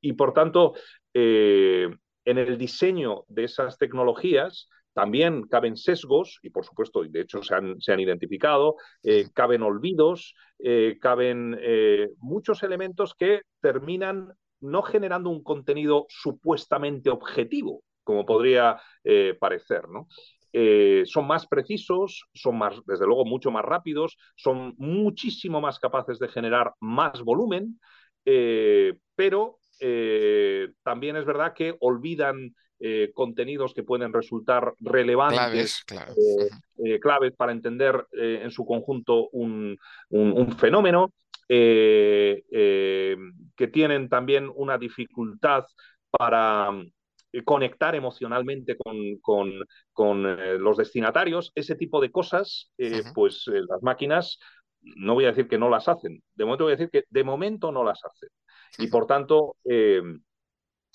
Y 0.00 0.14
por 0.14 0.32
tanto, 0.32 0.74
eh, 1.12 1.88
en 2.24 2.38
el 2.38 2.56
diseño 2.56 3.24
de 3.28 3.44
esas 3.44 3.78
tecnologías, 3.78 4.68
también 4.98 5.44
caben 5.44 5.76
sesgos, 5.76 6.40
y 6.42 6.50
por 6.50 6.64
supuesto, 6.64 7.04
de 7.04 7.20
hecho 7.20 7.40
se 7.40 7.54
han, 7.54 7.80
se 7.80 7.92
han 7.92 8.00
identificado, 8.00 8.74
eh, 9.04 9.28
caben 9.32 9.62
olvidos, 9.62 10.34
eh, 10.58 10.98
caben 11.00 11.56
eh, 11.60 12.08
muchos 12.16 12.64
elementos 12.64 13.14
que 13.14 13.42
terminan 13.60 14.32
no 14.58 14.82
generando 14.82 15.30
un 15.30 15.44
contenido 15.44 16.06
supuestamente 16.08 17.10
objetivo, 17.10 17.84
como 18.02 18.26
podría 18.26 18.80
parecer, 19.38 19.88
¿no? 19.88 20.08
son 21.04 21.26
más 21.28 21.46
precisos, 21.46 22.24
son 22.34 22.58
más, 22.58 22.74
desde 22.84 23.06
luego, 23.06 23.24
mucho 23.24 23.52
más 23.52 23.64
rápidos, 23.64 24.18
son 24.34 24.74
muchísimo 24.78 25.60
más 25.60 25.78
capaces 25.78 26.18
de 26.18 26.26
generar 26.26 26.72
más 26.80 27.22
volumen, 27.22 27.78
pero 29.14 29.60
también 30.82 31.14
es 31.14 31.24
verdad 31.24 31.52
que 31.54 31.76
olvidan 31.78 32.52
eh, 32.80 33.10
contenidos 33.12 33.74
que 33.74 33.82
pueden 33.82 34.12
resultar 34.12 34.72
relevantes, 34.78 35.82
claves, 35.84 36.16
eh, 36.84 37.00
para 37.36 37.50
entender 37.50 38.06
eh, 38.12 38.42
en 38.44 38.52
su 38.52 38.64
conjunto 38.64 39.30
un, 39.30 39.76
fenómeno, 40.56 41.12
que 41.48 42.36
tienen 43.72 44.08
también 44.08 44.48
una 44.54 44.78
dificultad 44.78 45.64
para 46.08 46.70
conectar 47.44 47.96
emocionalmente 47.96 48.76
con, 48.76 49.58
los 50.60 50.76
destinatarios, 50.76 51.50
ese 51.56 51.74
tipo 51.74 52.00
de 52.00 52.12
cosas, 52.12 52.70
pues 53.12 53.42
las 53.48 53.82
máquinas, 53.82 54.38
no 54.82 55.14
voy 55.14 55.24
a 55.24 55.32
decir 55.32 55.48
que 55.48 55.58
no 55.58 55.68
las 55.68 55.88
hacen, 55.88 56.22
de 56.36 56.44
momento 56.44 56.62
voy 56.62 56.74
a 56.74 56.76
decir 56.76 56.90
que 56.92 57.06
de 57.10 57.24
momento 57.24 57.72
no 57.72 57.82
las 57.82 58.04
hacen. 58.04 58.28
Y 58.78 58.86
por 58.86 59.06
tanto, 59.06 59.56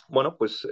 bueno, 0.07 0.37
pues 0.37 0.65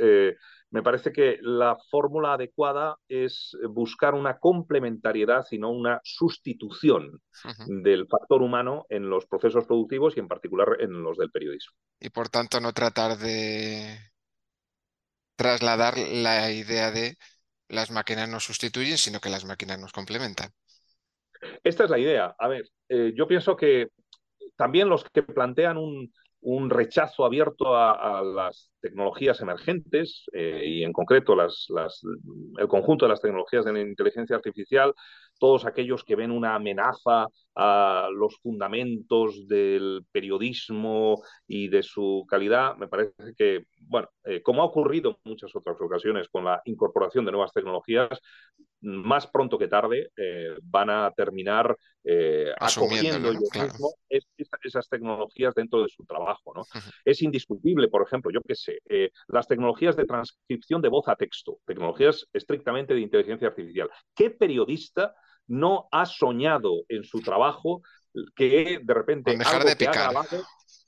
me 0.72 0.82
parece 0.82 1.12
que 1.12 1.38
la 1.42 1.78
fórmula 1.90 2.34
adecuada 2.34 2.96
es 3.10 3.56
buscar 3.70 4.14
una 4.14 4.40
complementariedad 4.40 5.46
y 5.52 5.58
no 5.58 5.70
una 5.70 6.00
sustitución 6.04 7.22
del 7.68 8.08
factor 8.08 8.42
humano 8.42 8.86
en 8.90 9.10
los 9.10 9.26
procesos 9.26 9.66
productivos 9.66 10.16
y 10.16 10.22
en 10.22 10.30
particular 10.30 10.78
en 10.80 11.04
los 11.04 11.18
del 11.18 11.30
periodismo. 11.30 11.76
Y 12.00 12.10
por 12.10 12.30
tanto 12.30 12.62
no 12.62 12.72
tratar 12.72 13.18
de 13.18 14.00
trasladar 15.36 15.98
la 15.98 16.52
idea 16.52 16.92
de 16.92 17.18
las 17.68 17.92
máquinas 17.92 18.30
nos 18.30 18.46
sustituyen, 18.46 18.98
sino 18.98 19.20
que 19.20 19.30
las 19.30 19.44
máquinas 19.44 19.78
nos 19.78 19.92
complementan. 19.92 20.52
Esta 21.64 21.84
es 21.84 21.90
la 21.90 22.00
idea. 22.00 22.34
A 22.38 22.48
ver, 22.48 22.70
eh, 22.88 23.14
yo 23.16 23.28
pienso 23.28 23.58
que 23.58 23.90
también 24.56 24.88
los 24.88 25.04
que 25.04 25.24
plantean 25.24 25.78
un, 25.78 26.14
un 26.42 26.70
rechazo 26.70 27.24
abierto 27.26 27.76
a, 27.76 28.22
las 28.24 28.72
tecnologías 28.82 29.40
emergentes 29.42 30.26
eh, 30.34 30.64
y 30.66 30.84
en 30.84 30.92
concreto 30.92 31.36
las, 31.36 31.68
el 32.58 32.68
conjunto 32.68 33.06
de 33.06 33.10
las 33.10 33.22
tecnologías 33.22 33.66
de 33.66 33.74
la 33.74 33.82
inteligencia 33.82 34.36
artificial, 34.36 34.94
todos 35.42 35.66
aquellos 35.66 36.04
que 36.04 36.16
ven 36.16 36.30
una 36.30 36.54
amenaza 36.54 37.26
a 37.56 38.10
los 38.14 38.38
fundamentos 38.44 39.48
del 39.48 40.06
periodismo 40.12 41.24
y 41.48 41.68
de 41.68 41.82
su 41.82 42.28
calidad, 42.30 42.78
me 42.78 42.88
parece 42.88 43.34
que, 43.36 43.66
bueno, 43.80 44.08
eh, 44.24 44.44
como 44.44 44.62
ha 44.62 44.66
ocurrido 44.66 45.10
en 45.10 45.32
muchas 45.32 45.56
otras 45.56 45.82
ocasiones 45.82 46.30
con 46.30 46.46
la 46.46 46.62
incorporación 46.66 47.26
de 47.26 47.32
nuevas 47.32 47.54
tecnologías, 47.54 48.20
más 48.82 49.28
pronto 49.28 49.58
que 49.58 49.68
tarde 49.68 50.12
eh, 50.18 50.56
van 50.64 50.90
a 50.90 51.12
terminar 51.12 51.76
eh, 52.04 52.52
acogiendo 52.60 53.32
esas 54.64 54.90
tecnologías 54.90 55.54
dentro 55.54 55.84
de 55.84 55.90
su 55.90 56.04
trabajo. 56.06 56.54
¿no? 56.56 56.64
Es 57.06 57.22
indiscutible, 57.22 57.88
por 57.90 58.04
ejemplo, 58.04 58.32
yo 58.32 58.42
qué 58.42 58.56
sé, 58.56 58.80
eh, 58.90 59.12
las 59.28 59.48
tecnologías 59.48 59.96
de 59.96 60.06
transcripción 60.06 60.82
de 60.82 60.90
voz 60.90 61.08
a 61.08 61.16
texto, 61.16 61.60
tecnologías 61.66 62.28
estrictamente 62.34 62.94
de 62.94 63.02
inteligencia 63.02 63.50
artificial. 63.50 63.90
¿Qué 64.16 64.32
periodista 64.32 65.14
no 65.52 65.88
ha 65.92 66.06
soñado 66.06 66.84
en 66.88 67.04
su 67.04 67.22
trabajo 67.22 67.82
que 68.36 68.80
de 68.82 68.94
repente 68.94 69.38
algo 69.46 69.70
de 69.70 69.76
que 69.76 69.88
ha 69.88 69.92
grabado 69.92 70.44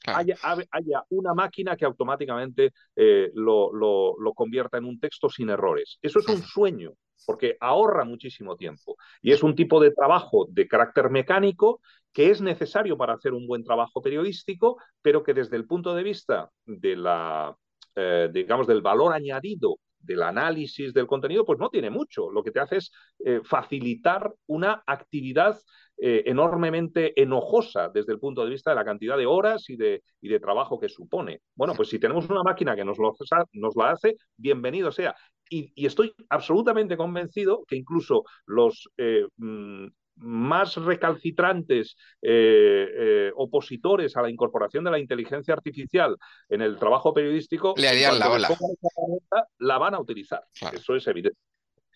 haya, 0.06 1.04
una 1.10 1.34
máquina 1.34 1.76
que 1.76 1.86
automáticamente 1.86 2.74
eh, 2.96 3.32
lo, 3.36 3.72
lo, 3.74 4.34
convierta 4.34 4.78
en 4.78 4.86
un 4.86 5.00
texto 5.00 5.30
sin 5.30 5.50
errores. 5.50 5.98
Eso 6.02 6.20
es 6.20 6.28
un 6.28 6.42
sueño, 6.42 6.94
porque 7.26 7.58
ahorra 7.60 8.04
muchísimo 8.04 8.56
tiempo. 8.56 8.98
Y 9.22 9.32
es 9.32 9.44
un 9.44 9.56
tipo 9.56 9.80
de 9.80 9.92
trabajo 9.92 10.46
de 10.50 10.68
carácter 10.68 11.10
mecánico 11.10 11.82
que 12.12 12.30
es 12.30 12.42
necesario 12.42 12.98
para 12.98 13.14
hacer 13.14 13.34
un 13.34 13.48
buen 13.48 13.64
trabajo 13.64 14.02
periodístico, 14.02 14.78
pero 15.02 15.24
que 15.24 15.34
desde 15.34 15.56
el 15.56 15.66
punto 15.66 15.96
de 15.96 16.04
vista 16.04 16.50
de 16.66 16.96
la, 16.96 17.56
eh, 17.96 18.30
digamos, 18.32 18.68
del 18.68 18.82
valor 18.82 19.14
añadido 19.14 19.78
del 20.04 20.22
análisis 20.22 20.94
del 20.94 21.08
contenido, 21.08 21.46
pues 21.46 21.60
no 21.60 21.70
tiene 21.70 21.90
mucho. 21.90 22.30
Lo 22.30 22.44
que 22.44 22.52
te 22.52 22.60
hace 22.60 22.78
es 22.78 22.92
eh, 23.26 23.42
facilitar 23.44 24.34
una 24.48 24.84
actividad 24.86 25.58
eh, 25.98 26.24
enormemente 26.26 27.20
enojosa 27.22 27.90
desde 27.90 28.14
el 28.14 28.20
punto 28.20 28.44
de 28.44 28.50
vista 28.50 28.72
de 28.72 28.76
la 28.76 28.86
cantidad 28.86 29.18
de 29.18 29.26
horas 29.26 29.70
y 29.70 29.78
de, 29.78 30.04
y 30.22 30.28
de 30.28 30.40
trabajo 30.40 30.80
que 30.80 30.90
supone. 30.90 31.42
Bueno, 31.56 31.74
pues 31.76 31.90
si 31.90 32.00
tenemos 32.00 32.30
una 32.30 32.44
máquina 32.44 32.76
que 32.76 32.84
nos 32.84 32.98
lo, 32.98 33.16
nos 33.54 33.76
la 33.76 33.92
hace, 33.92 34.18
bienvenido 34.36 34.92
sea. 34.92 35.16
Y, 35.50 35.86
estoy 35.86 36.14
absolutamente 36.30 36.98
convencido 36.98 37.64
que 37.68 37.76
incluso 37.76 38.24
los 38.46 38.90
eh, 38.98 39.28
mm, 39.38 39.88
más 40.16 40.76
recalcitrantes 40.76 41.96
eh, 42.22 43.32
opositores 43.36 44.16
a 44.16 44.22
la 44.22 44.30
incorporación 44.30 44.84
de 44.84 44.92
la 44.92 45.00
inteligencia 45.00 45.54
artificial 45.54 46.16
en 46.50 46.62
el 46.62 46.78
trabajo 46.78 47.14
periodístico 47.14 47.74
le 47.78 47.90
harían 47.90 48.20
la 48.20 48.30
ola. 48.30 48.50
La 49.60 49.78
van 49.78 49.96
a 49.96 50.00
utilizar. 50.00 50.44
Eso 50.72 50.96
es 50.96 51.08
evidente. 51.08 51.38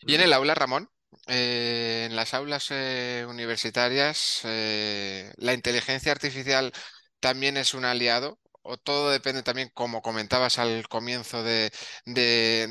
¿Y 0.01 0.15
en 0.15 0.21
el 0.21 0.33
aula, 0.33 0.55
Ramón? 0.55 0.89
Eh, 1.27 2.05
en 2.09 2.15
las 2.15 2.33
aulas 2.33 2.67
eh, 2.71 3.25
universitarias, 3.27 4.41
eh, 4.43 5.31
¿la 5.37 5.53
inteligencia 5.53 6.11
artificial 6.11 6.71
también 7.19 7.57
es 7.57 7.73
un 7.73 7.85
aliado? 7.85 8.39
¿O 8.69 8.77
todo 8.77 9.11
depende 9.11 9.43
también, 9.43 9.69
como 9.73 10.01
comentabas 10.01 10.59
al 10.59 10.87
comienzo 10.89 11.41
de, 11.41 11.71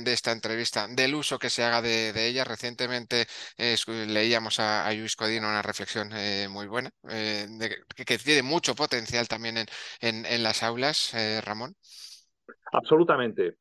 esta 0.06 0.32
entrevista, 0.32 0.86
del 0.88 1.14
uso 1.14 1.38
que 1.38 1.48
se 1.48 1.64
haga 1.64 1.80
de, 1.80 2.28
ella? 2.28 2.44
Recientemente 2.44 3.26
leíamos 3.88 4.60
a, 4.60 4.92
Luis 4.92 5.16
Codino 5.16 5.48
una 5.48 5.62
reflexión 5.62 6.10
muy 6.50 6.66
buena, 6.66 6.90
que, 7.02 8.18
tiene 8.18 8.42
mucho 8.42 8.74
potencial 8.74 9.26
también 9.26 9.56
en, 9.58 10.26
en 10.26 10.42
las 10.42 10.62
aulas, 10.62 11.12
Ramón. 11.44 11.74
Absolutamente 12.72 13.56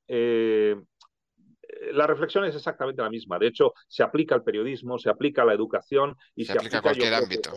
la 1.92 2.08
reflexión 2.08 2.46
es 2.46 2.56
exactamente 2.56 3.01
la 3.01 3.10
misma. 3.10 3.39
De 3.39 3.48
hecho, 3.48 3.74
se 3.88 4.04
aplica 4.04 4.36
al 4.36 4.44
periodismo, 4.44 4.98
se 4.98 5.10
aplica 5.10 5.42
a 5.42 5.46
la 5.46 5.54
educación 5.54 6.15
y 6.36 6.46
se, 6.46 6.54
aplica, 6.54 6.80
a 6.80 6.82
cualquier 6.82 7.13
ámbito. 7.13 7.51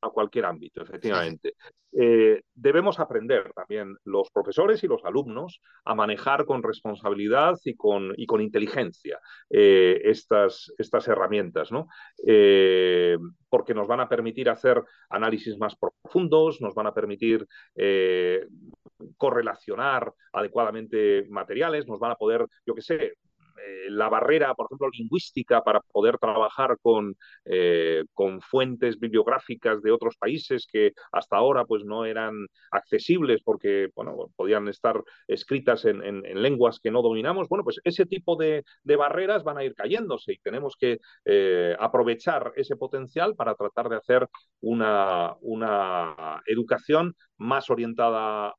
A 0.00 0.10
cualquier 0.10 0.44
ámbito, 0.44 0.82
efectivamente. 0.82 1.54
Eh, 1.92 2.42
debemos 2.54 3.00
aprender 3.00 3.50
también 3.54 3.96
los 4.04 4.30
profesores 4.30 4.84
y 4.84 4.86
los 4.86 5.02
alumnos 5.06 5.62
a 5.86 5.94
manejar 5.94 6.44
con 6.44 6.62
responsabilidad 6.62 7.56
y 7.64 7.76
con, 7.76 8.12
y 8.16 8.26
con 8.26 8.42
inteligencia 8.42 9.18
eh, 9.48 9.98
estas, 10.04 10.70
estas 10.76 11.08
herramientas, 11.08 11.72
¿no? 11.72 11.88
Eh, 12.26 13.16
porque 13.48 13.72
nos 13.72 13.88
van 13.88 14.00
a 14.00 14.08
permitir 14.08 14.50
hacer 14.50 14.82
análisis 15.08 15.56
más 15.58 15.76
profundos, 15.76 16.60
nos 16.60 16.74
van 16.74 16.88
a 16.88 16.94
permitir 16.94 17.46
correlacionar 19.16 20.12
adecuadamente 20.32 21.26
materiales, 21.30 21.86
nos 21.86 21.98
van 21.98 22.12
a 22.12 22.16
poder, 22.16 22.46
yo 22.66 22.74
qué 22.74 22.82
sé, 22.82 23.14
eh, 23.64 23.90
la 23.90 24.08
barrera, 24.08 24.54
por 24.54 24.66
ejemplo, 24.66 24.88
lingüística 24.90 25.62
para 25.62 25.80
poder 25.80 26.18
trabajar 26.18 26.78
con, 26.80 27.16
eh, 27.44 28.04
con 28.14 28.40
fuentes 28.40 28.98
bibliográficas 28.98 29.82
de 29.82 29.90
otros 29.90 30.16
países 30.16 30.66
que 30.70 30.92
hasta 31.12 31.36
ahora 31.36 31.64
pues, 31.64 31.84
no 31.84 32.04
eran 32.04 32.46
accesibles 32.70 33.42
porque 33.42 33.88
bueno, 33.94 34.30
podían 34.36 34.68
estar 34.68 35.02
escritas 35.26 35.84
en, 35.84 36.22
lenguas 36.42 36.80
que 36.80 36.90
no 36.90 37.02
dominamos. 37.02 37.48
Bueno, 37.48 37.64
pues 37.64 37.80
ese 37.84 38.06
tipo 38.06 38.36
de, 38.36 38.64
barreras 38.84 39.44
van 39.44 39.58
a 39.58 39.64
ir 39.64 39.74
cayéndose 39.74 40.32
y 40.32 40.38
tenemos 40.38 40.76
que 40.76 40.98
eh, 41.24 41.76
aprovechar 41.78 42.52
ese 42.56 42.76
potencial 42.76 43.36
para 43.36 43.54
tratar 43.54 43.88
de 43.88 43.96
hacer 43.96 44.28
una, 44.60 45.36
una 45.40 46.42
educación 46.46 47.14
más 47.36 47.70
orientada 47.70 48.54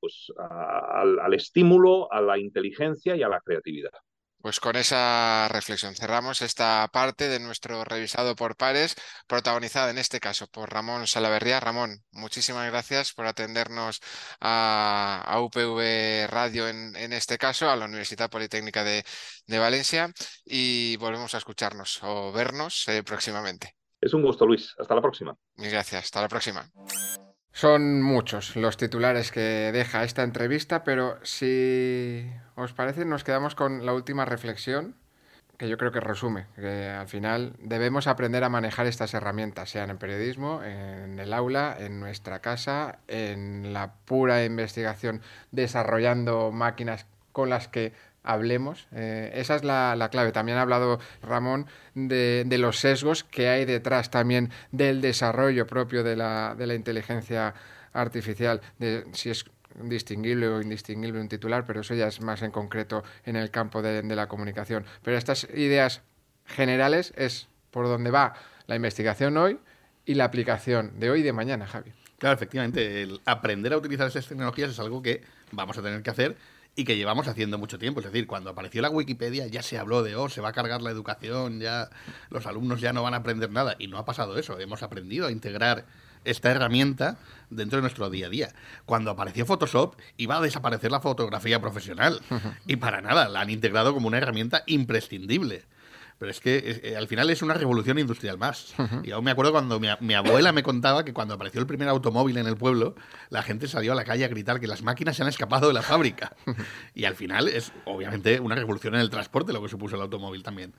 pues, 0.00 0.32
al 0.36 1.34
estímulo, 1.34 2.12
a 2.12 2.20
la 2.20 2.38
inteligencia 2.38 3.16
y 3.16 3.22
a 3.22 3.28
la 3.28 3.40
creatividad. 3.40 3.92
Pues 4.40 4.60
con 4.60 4.76
esa 4.76 5.48
reflexión 5.48 5.96
cerramos 5.96 6.42
esta 6.42 6.88
parte 6.92 7.28
de 7.28 7.40
nuestro 7.40 7.82
revisado 7.84 8.36
por 8.36 8.56
pares, 8.56 8.94
protagonizada 9.26 9.90
en 9.90 9.98
este 9.98 10.20
caso 10.20 10.46
por 10.46 10.72
Ramón 10.72 11.06
Salaverría. 11.08 11.58
Ramón, 11.58 12.04
muchísimas 12.12 12.70
gracias 12.70 13.12
por 13.12 13.26
atendernos 13.26 14.00
a, 14.40 15.38
UPV 15.40 16.28
Radio 16.28 16.68
en, 16.68 17.12
este 17.12 17.36
caso, 17.36 17.68
a 17.68 17.76
la 17.76 17.86
Universidad 17.86 18.30
Politécnica 18.30 18.84
de, 18.84 19.04
Valencia 19.58 20.12
y 20.44 20.96
volvemos 20.98 21.34
a 21.34 21.38
escucharnos 21.38 22.00
o 22.02 22.30
vernos 22.32 22.86
eh, 22.88 23.02
próximamente. 23.02 23.74
Es 24.00 24.14
un 24.14 24.22
gusto, 24.22 24.46
Luis. 24.46 24.74
Hasta 24.78 24.94
la 24.94 25.02
próxima. 25.02 25.36
Muchas 25.56 25.72
gracias. 25.72 26.04
Hasta 26.04 26.20
la 26.20 26.28
próxima. 26.28 26.70
Son 27.52 28.02
muchos 28.02 28.54
los 28.54 28.76
titulares 28.76 29.32
que 29.32 29.40
deja 29.72 30.04
esta 30.04 30.22
entrevista, 30.22 30.84
pero 30.84 31.18
si 31.24 32.30
os 32.58 32.72
parece 32.72 33.04
nos 33.04 33.22
quedamos 33.22 33.54
con 33.54 33.86
la 33.86 33.94
última 33.94 34.24
reflexión, 34.24 34.94
que 35.56 35.68
yo 35.68 35.78
creo 35.78 35.92
que 35.92 36.00
resume, 36.00 36.46
que 36.56 36.88
al 36.88 37.08
final 37.08 37.54
debemos 37.60 38.06
aprender 38.06 38.44
a 38.44 38.48
manejar 38.48 38.86
estas 38.86 39.14
herramientas, 39.14 39.70
sean 39.70 39.90
en 39.90 39.98
periodismo, 39.98 40.62
en 40.62 41.18
el 41.18 41.32
aula, 41.32 41.76
en 41.78 42.00
nuestra 42.00 42.40
casa, 42.40 42.98
en 43.08 43.72
la 43.72 43.94
pura 44.04 44.44
investigación, 44.44 45.20
desarrollando 45.50 46.52
máquinas 46.52 47.06
con 47.32 47.50
las 47.50 47.68
que 47.68 47.92
hablemos. 48.22 48.88
Eh, 48.92 49.32
esa 49.34 49.56
es 49.56 49.64
la, 49.64 50.08
clave. 50.10 50.32
También 50.32 50.58
ha 50.58 50.62
hablado 50.62 51.00
Ramón 51.22 51.66
de, 51.94 52.44
los 52.58 52.78
sesgos 52.78 53.24
que 53.24 53.48
hay 53.48 53.64
detrás 53.64 54.10
también 54.10 54.50
del 54.70 55.00
desarrollo 55.00 55.66
propio 55.66 56.02
de 56.04 56.16
la, 56.16 56.54
de 56.56 56.66
la 56.66 56.74
inteligencia 56.74 57.54
artificial, 57.92 58.60
si 59.12 59.30
es 59.30 59.44
distinguible 59.82 60.48
o 60.48 60.60
indistinguible 60.60 61.20
un 61.20 61.28
titular, 61.28 61.64
pero 61.66 61.80
eso 61.80 61.94
ya 61.94 62.06
es 62.06 62.20
más 62.20 62.42
en 62.42 62.50
concreto 62.50 63.04
en 63.24 63.36
el 63.36 63.50
campo 63.50 63.82
de, 63.82 64.02
la 64.02 64.28
comunicación. 64.28 64.84
Pero 65.02 65.16
estas 65.16 65.48
ideas 65.54 66.02
generales 66.46 67.12
es 67.16 67.48
por 67.70 67.86
donde 67.86 68.10
va 68.10 68.34
la 68.66 68.76
investigación 68.76 69.36
hoy 69.36 69.58
y 70.04 70.14
la 70.14 70.24
aplicación 70.24 70.98
de 70.98 71.10
hoy 71.10 71.20
y 71.20 71.22
de 71.22 71.32
mañana, 71.32 71.66
Javi. 71.66 71.92
Claro, 72.18 72.34
efectivamente, 72.34 73.06
aprender 73.26 73.72
a 73.72 73.76
utilizar 73.76 74.08
esas 74.08 74.26
tecnologías 74.26 74.70
es 74.70 74.80
algo 74.80 75.02
que 75.02 75.22
vamos 75.52 75.78
a 75.78 75.82
tener 75.82 76.02
que 76.02 76.10
hacer 76.10 76.36
y 76.74 76.84
que 76.84 76.96
llevamos 76.96 77.28
haciendo 77.28 77.58
mucho 77.58 77.78
tiempo. 77.78 78.00
Es 78.00 78.06
decir, 78.06 78.26
cuando 78.26 78.50
apareció 78.50 78.80
la 78.82 78.90
Wikipedia 78.90 79.46
ya 79.48 79.62
se 79.62 79.78
habló 79.78 80.02
de, 80.02 80.16
oh, 80.16 80.28
se 80.28 80.40
va 80.40 80.50
a 80.50 80.52
cargar 80.52 80.80
la 80.80 80.90
educación, 80.90 81.60
ya 81.60 81.90
los 82.30 82.46
alumnos 82.46 82.80
ya 82.80 82.92
no 82.92 83.02
van 83.02 83.14
a 83.14 83.18
aprender 83.18 83.50
nada. 83.50 83.74
Y 83.78 83.88
no 83.88 83.98
ha 83.98 84.04
pasado 84.04 84.38
eso. 84.38 84.58
Hemos 84.60 84.82
aprendido 84.82 85.26
a 85.26 85.32
integrar 85.32 85.86
esta 86.30 86.50
herramienta 86.50 87.18
dentro 87.50 87.78
de 87.78 87.82
nuestro 87.82 88.10
día 88.10 88.26
a 88.26 88.30
día. 88.30 88.54
Cuando 88.84 89.10
apareció 89.10 89.46
Photoshop 89.46 89.96
iba 90.16 90.36
a 90.36 90.40
desaparecer 90.40 90.90
la 90.90 91.00
fotografía 91.00 91.60
profesional. 91.60 92.20
Y 92.66 92.76
para 92.76 93.00
nada, 93.00 93.28
la 93.28 93.40
han 93.40 93.50
integrado 93.50 93.94
como 93.94 94.08
una 94.08 94.18
herramienta 94.18 94.62
imprescindible. 94.66 95.64
Pero 96.18 96.32
es 96.32 96.40
que 96.40 96.80
eh, 96.82 96.96
al 96.96 97.06
final 97.06 97.30
es 97.30 97.42
una 97.42 97.54
revolución 97.54 97.98
industrial 97.98 98.38
más. 98.38 98.74
Y 99.04 99.12
aún 99.12 99.24
me 99.24 99.30
acuerdo 99.30 99.52
cuando 99.52 99.78
mi, 99.78 100.14
abuela 100.14 100.52
me 100.52 100.64
contaba 100.64 101.04
que 101.04 101.12
cuando 101.12 101.34
apareció 101.34 101.60
el 101.60 101.66
primer 101.66 101.88
automóvil 101.88 102.36
en 102.38 102.46
el 102.48 102.56
pueblo, 102.56 102.96
la 103.30 103.42
gente 103.42 103.68
salió 103.68 103.92
a 103.92 103.94
la 103.94 104.04
calle 104.04 104.24
a 104.24 104.28
gritar 104.28 104.58
que 104.58 104.66
las 104.66 104.82
máquinas 104.82 105.16
se 105.16 105.22
han 105.22 105.28
escapado 105.28 105.68
de 105.68 105.74
la 105.74 105.82
fábrica. 105.82 106.34
y 106.94 107.04
al 107.04 107.14
final 107.14 107.46
es 107.46 107.72
obviamente 107.84 108.40
una 108.40 108.56
revolución 108.56 108.96
en 108.96 109.00
el 109.00 109.10
transporte 109.10 109.52
lo 109.52 109.62
que 109.62 109.68
supuso 109.68 109.94
el 109.94 110.02
automóvil 110.02 110.42
también. 110.42 110.74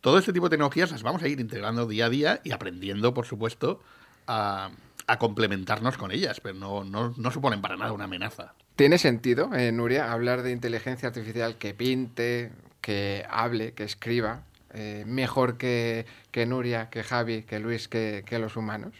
Todo 0.00 0.18
este 0.18 0.32
tipo 0.32 0.46
de 0.46 0.50
tecnologías 0.50 0.90
las 0.90 1.02
vamos 1.02 1.22
a 1.22 1.28
ir 1.28 1.38
integrando 1.38 1.86
día 1.86 2.06
a 2.06 2.08
día 2.08 2.40
y 2.42 2.50
aprendiendo, 2.50 3.14
por 3.14 3.26
supuesto, 3.26 3.80
a, 4.26 4.70
a 5.10 5.18
complementarnos 5.18 5.98
con 5.98 6.12
ellas, 6.12 6.40
pero 6.40 6.54
no, 6.54 6.84
no, 6.84 7.12
no 7.16 7.30
suponen 7.32 7.60
para 7.60 7.76
nada 7.76 7.92
una 7.92 8.04
amenaza. 8.04 8.54
¿Tiene 8.76 8.96
sentido, 8.96 9.52
eh, 9.54 9.72
Nuria, 9.72 10.12
hablar 10.12 10.42
de 10.42 10.52
inteligencia 10.52 11.08
artificial 11.08 11.56
que 11.56 11.74
pinte, 11.74 12.52
que 12.80 13.26
hable, 13.28 13.72
que 13.72 13.82
escriba, 13.82 14.44
eh, 14.72 15.02
mejor 15.08 15.58
que, 15.58 16.06
que, 16.30 16.46
Nuria, 16.46 16.90
que 16.90 17.02
Javi, 17.02 17.42
que 17.42 17.58
Luis, 17.58 17.88
que, 17.88 18.22
que, 18.24 18.38
los 18.38 18.56
humanos? 18.56 18.94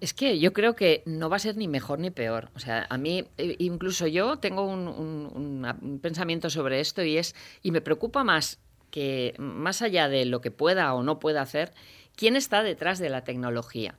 Es 0.00 0.12
que 0.12 0.40
yo 0.40 0.52
creo 0.52 0.74
que 0.74 1.04
no 1.06 1.30
va 1.30 1.36
a 1.36 1.38
ser 1.38 1.56
ni 1.56 1.68
mejor 1.68 2.00
ni 2.00 2.10
peor. 2.10 2.50
O 2.56 2.58
sea, 2.58 2.88
a 2.90 2.98
mí, 2.98 3.24
eh, 3.38 3.54
incluso 3.60 4.08
yo 4.08 4.38
tengo 4.38 4.66
un, 4.66 4.88
un, 4.88 5.64
un 5.80 5.98
pensamiento 6.00 6.50
sobre 6.50 6.80
esto 6.80 7.04
y 7.04 7.16
es, 7.16 7.36
y 7.62 7.70
me 7.70 7.80
preocupa 7.80 8.24
más 8.24 8.58
que, 8.90 9.34
más 9.38 9.82
allá 9.82 10.08
de 10.08 10.24
lo 10.24 10.40
que 10.40 10.50
pueda 10.50 10.92
o 10.94 11.04
no 11.04 11.20
pueda 11.20 11.42
hacer, 11.42 11.72
quién 12.16 12.34
está 12.34 12.64
detrás 12.64 12.98
de 12.98 13.08
la 13.08 13.22
tecnología 13.22 13.94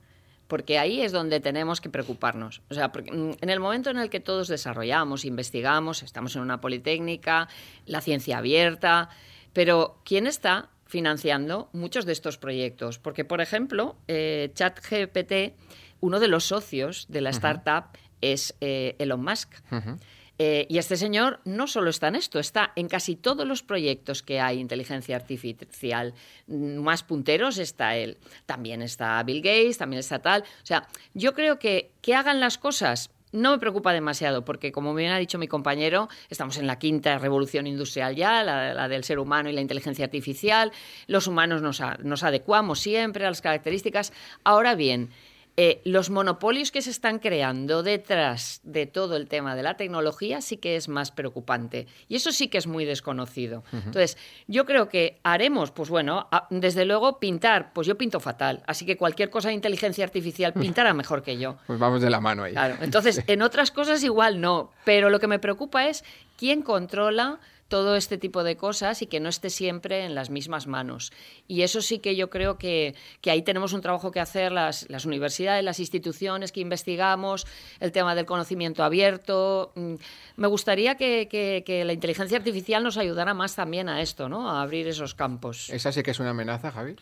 porque 0.50 0.78
ahí 0.80 1.00
es 1.00 1.12
donde 1.12 1.38
tenemos 1.38 1.80
que 1.80 1.88
preocuparnos. 1.88 2.60
O 2.68 2.74
sea, 2.74 2.88
mm, 2.88 3.30
en 3.40 3.50
el 3.50 3.60
momento 3.60 3.88
en 3.88 3.98
el 3.98 4.10
que 4.10 4.18
todos 4.18 4.48
desarrollamos, 4.48 5.24
investigamos, 5.24 6.02
estamos 6.02 6.34
en 6.34 6.42
una 6.42 6.60
politécnica, 6.60 7.48
la 7.86 8.00
ciencia 8.00 8.38
abierta, 8.38 9.08
pero 9.52 10.00
¿quién 10.04 10.26
está 10.26 10.68
financiando 10.86 11.70
muchos 11.72 12.04
de 12.04 12.12
estos 12.12 12.36
proyectos? 12.36 12.98
Porque, 12.98 13.24
por 13.24 13.40
ejemplo, 13.40 13.96
eh, 14.08 14.50
ChatGPT, 14.54 15.54
uno 16.00 16.18
de 16.18 16.26
los 16.26 16.44
socios 16.44 17.06
de 17.08 17.20
la 17.20 17.30
startup 17.30 17.96
es 18.20 18.56
eh, 18.60 18.96
Elon 18.98 19.22
Musk. 19.22 19.54
Uh 19.70 19.76
-huh. 19.76 19.98
Eh, 20.42 20.66
y 20.70 20.78
este 20.78 20.96
señor 20.96 21.40
no 21.44 21.66
solo 21.66 21.90
está 21.90 22.08
en 22.08 22.14
esto, 22.14 22.38
está 22.38 22.72
en 22.74 22.88
casi 22.88 23.14
todos 23.14 23.46
los 23.46 23.62
proyectos 23.62 24.22
que 24.22 24.40
hay 24.40 24.58
inteligencia 24.58 25.14
artificial 25.14 26.14
más 26.46 27.02
punteros, 27.02 27.58
está 27.58 27.94
él. 27.94 28.16
También 28.46 28.80
está 28.80 29.22
Bill 29.22 29.42
Gates, 29.42 29.76
también 29.76 30.00
está 30.00 30.20
tal. 30.20 30.40
O 30.40 30.66
sea, 30.66 30.88
yo 31.12 31.34
creo 31.34 31.58
que 31.58 31.90
que 32.00 32.14
hagan 32.14 32.40
las 32.40 32.56
cosas 32.56 33.10
no 33.32 33.52
me 33.52 33.58
preocupa 33.58 33.92
demasiado, 33.92 34.44
porque 34.44 34.72
como 34.72 34.94
bien 34.94 35.12
ha 35.12 35.18
dicho 35.18 35.38
mi 35.38 35.46
compañero, 35.46 36.08
estamos 36.30 36.56
en 36.56 36.66
la 36.66 36.78
quinta 36.78 37.18
revolución 37.18 37.66
industrial 37.66 38.16
ya, 38.16 38.42
la, 38.42 38.88
del 38.88 39.04
ser 39.04 39.18
humano 39.18 39.48
y 39.48 39.52
la 39.52 39.60
inteligencia 39.60 40.04
artificial. 40.04 40.72
Los 41.06 41.26
humanos 41.26 41.62
nos, 41.62 41.80
nos 42.02 42.22
adecuamos 42.22 42.80
siempre 42.80 43.24
a 43.24 43.28
las 43.28 43.40
características. 43.40 44.12
Ahora 44.42 44.74
bien, 44.74 45.10
eh, 45.56 45.80
los 45.84 46.10
monopolios 46.10 46.70
que 46.70 46.82
se 46.82 46.90
están 46.90 47.18
creando 47.18 47.82
detrás 47.82 48.60
de 48.62 48.86
todo 48.86 49.16
el 49.16 49.26
tema 49.28 49.54
de 49.54 49.62
la 49.62 49.76
tecnología 49.76 50.40
sí 50.40 50.56
que 50.56 50.76
es 50.76 50.88
más 50.88 51.10
preocupante. 51.10 51.86
Y 52.08 52.16
eso 52.16 52.32
sí 52.32 52.48
que 52.48 52.58
es 52.58 52.66
muy 52.66 52.84
desconocido. 52.84 53.64
Uh 53.72 53.76
-huh. 53.76 53.82
Entonces, 53.86 54.16
yo 54.46 54.64
creo 54.64 54.88
que 54.88 55.18
haremos, 55.22 55.70
pues 55.70 55.88
bueno, 55.90 56.28
a, 56.30 56.46
desde 56.50 56.84
luego 56.84 57.18
pintar, 57.18 57.72
pues 57.72 57.86
yo 57.86 57.98
pinto 57.98 58.20
fatal. 58.20 58.62
Así 58.66 58.86
que 58.86 58.96
cualquier 58.96 59.30
cosa 59.30 59.48
de 59.48 59.54
inteligencia 59.54 60.04
artificial 60.04 60.52
pintará 60.54 60.94
mejor 60.94 61.22
que 61.22 61.38
yo. 61.38 61.56
Pues 61.66 61.78
vamos 61.78 62.00
de 62.00 62.10
la 62.10 62.20
mano 62.20 62.44
ahí. 62.44 62.52
Claro. 62.52 62.76
Entonces, 62.80 63.22
en 63.26 63.42
otras 63.42 63.70
cosas 63.70 64.02
igual 64.02 64.40
no. 64.40 64.70
Pero 64.84 65.10
lo 65.10 65.20
que 65.20 65.26
me 65.26 65.38
preocupa 65.38 65.86
es 65.88 66.04
quién 66.36 66.62
controla 66.62 67.38
todo 67.70 67.94
este 67.94 68.18
tipo 68.18 68.42
de 68.42 68.56
cosas 68.56 69.00
y 69.00 69.06
que 69.06 69.20
no 69.20 69.28
esté 69.28 69.48
siempre 69.48 70.04
en 70.04 70.14
las 70.14 70.28
mismas 70.28 70.66
manos. 70.66 71.12
Y 71.46 71.62
eso 71.62 71.80
sí 71.80 72.00
que 72.00 72.16
yo 72.16 72.28
creo 72.28 72.58
que, 72.58 72.96
que 73.22 73.30
ahí 73.30 73.42
tenemos 73.42 73.72
un 73.72 73.80
trabajo 73.80 74.10
que 74.10 74.18
hacer 74.18 74.50
las, 74.50 74.90
las, 74.90 75.06
universidades, 75.06 75.64
las 75.64 75.78
instituciones 75.78 76.50
que 76.50 76.60
investigamos, 76.60 77.46
el 77.78 77.92
tema 77.92 78.14
del 78.16 78.26
conocimiento 78.26 78.82
abierto. 78.82 79.72
Mm, 79.76 79.94
me 80.36 80.48
gustaría 80.48 80.96
que, 80.96 81.28
que, 81.30 81.84
la 81.84 81.92
inteligencia 81.92 82.36
artificial 82.36 82.82
nos 82.82 82.98
ayudara 82.98 83.34
más 83.34 83.54
también 83.54 83.88
a 83.88 84.02
esto, 84.02 84.28
¿no? 84.28 84.50
a 84.50 84.62
abrir 84.62 84.88
esos 84.88 85.14
campos. 85.14 85.70
¿Esa 85.70 85.92
sí 85.92 86.02
que 86.02 86.10
es 86.10 86.18
una 86.18 86.30
amenaza, 86.30 86.72
Javi? 86.72 86.96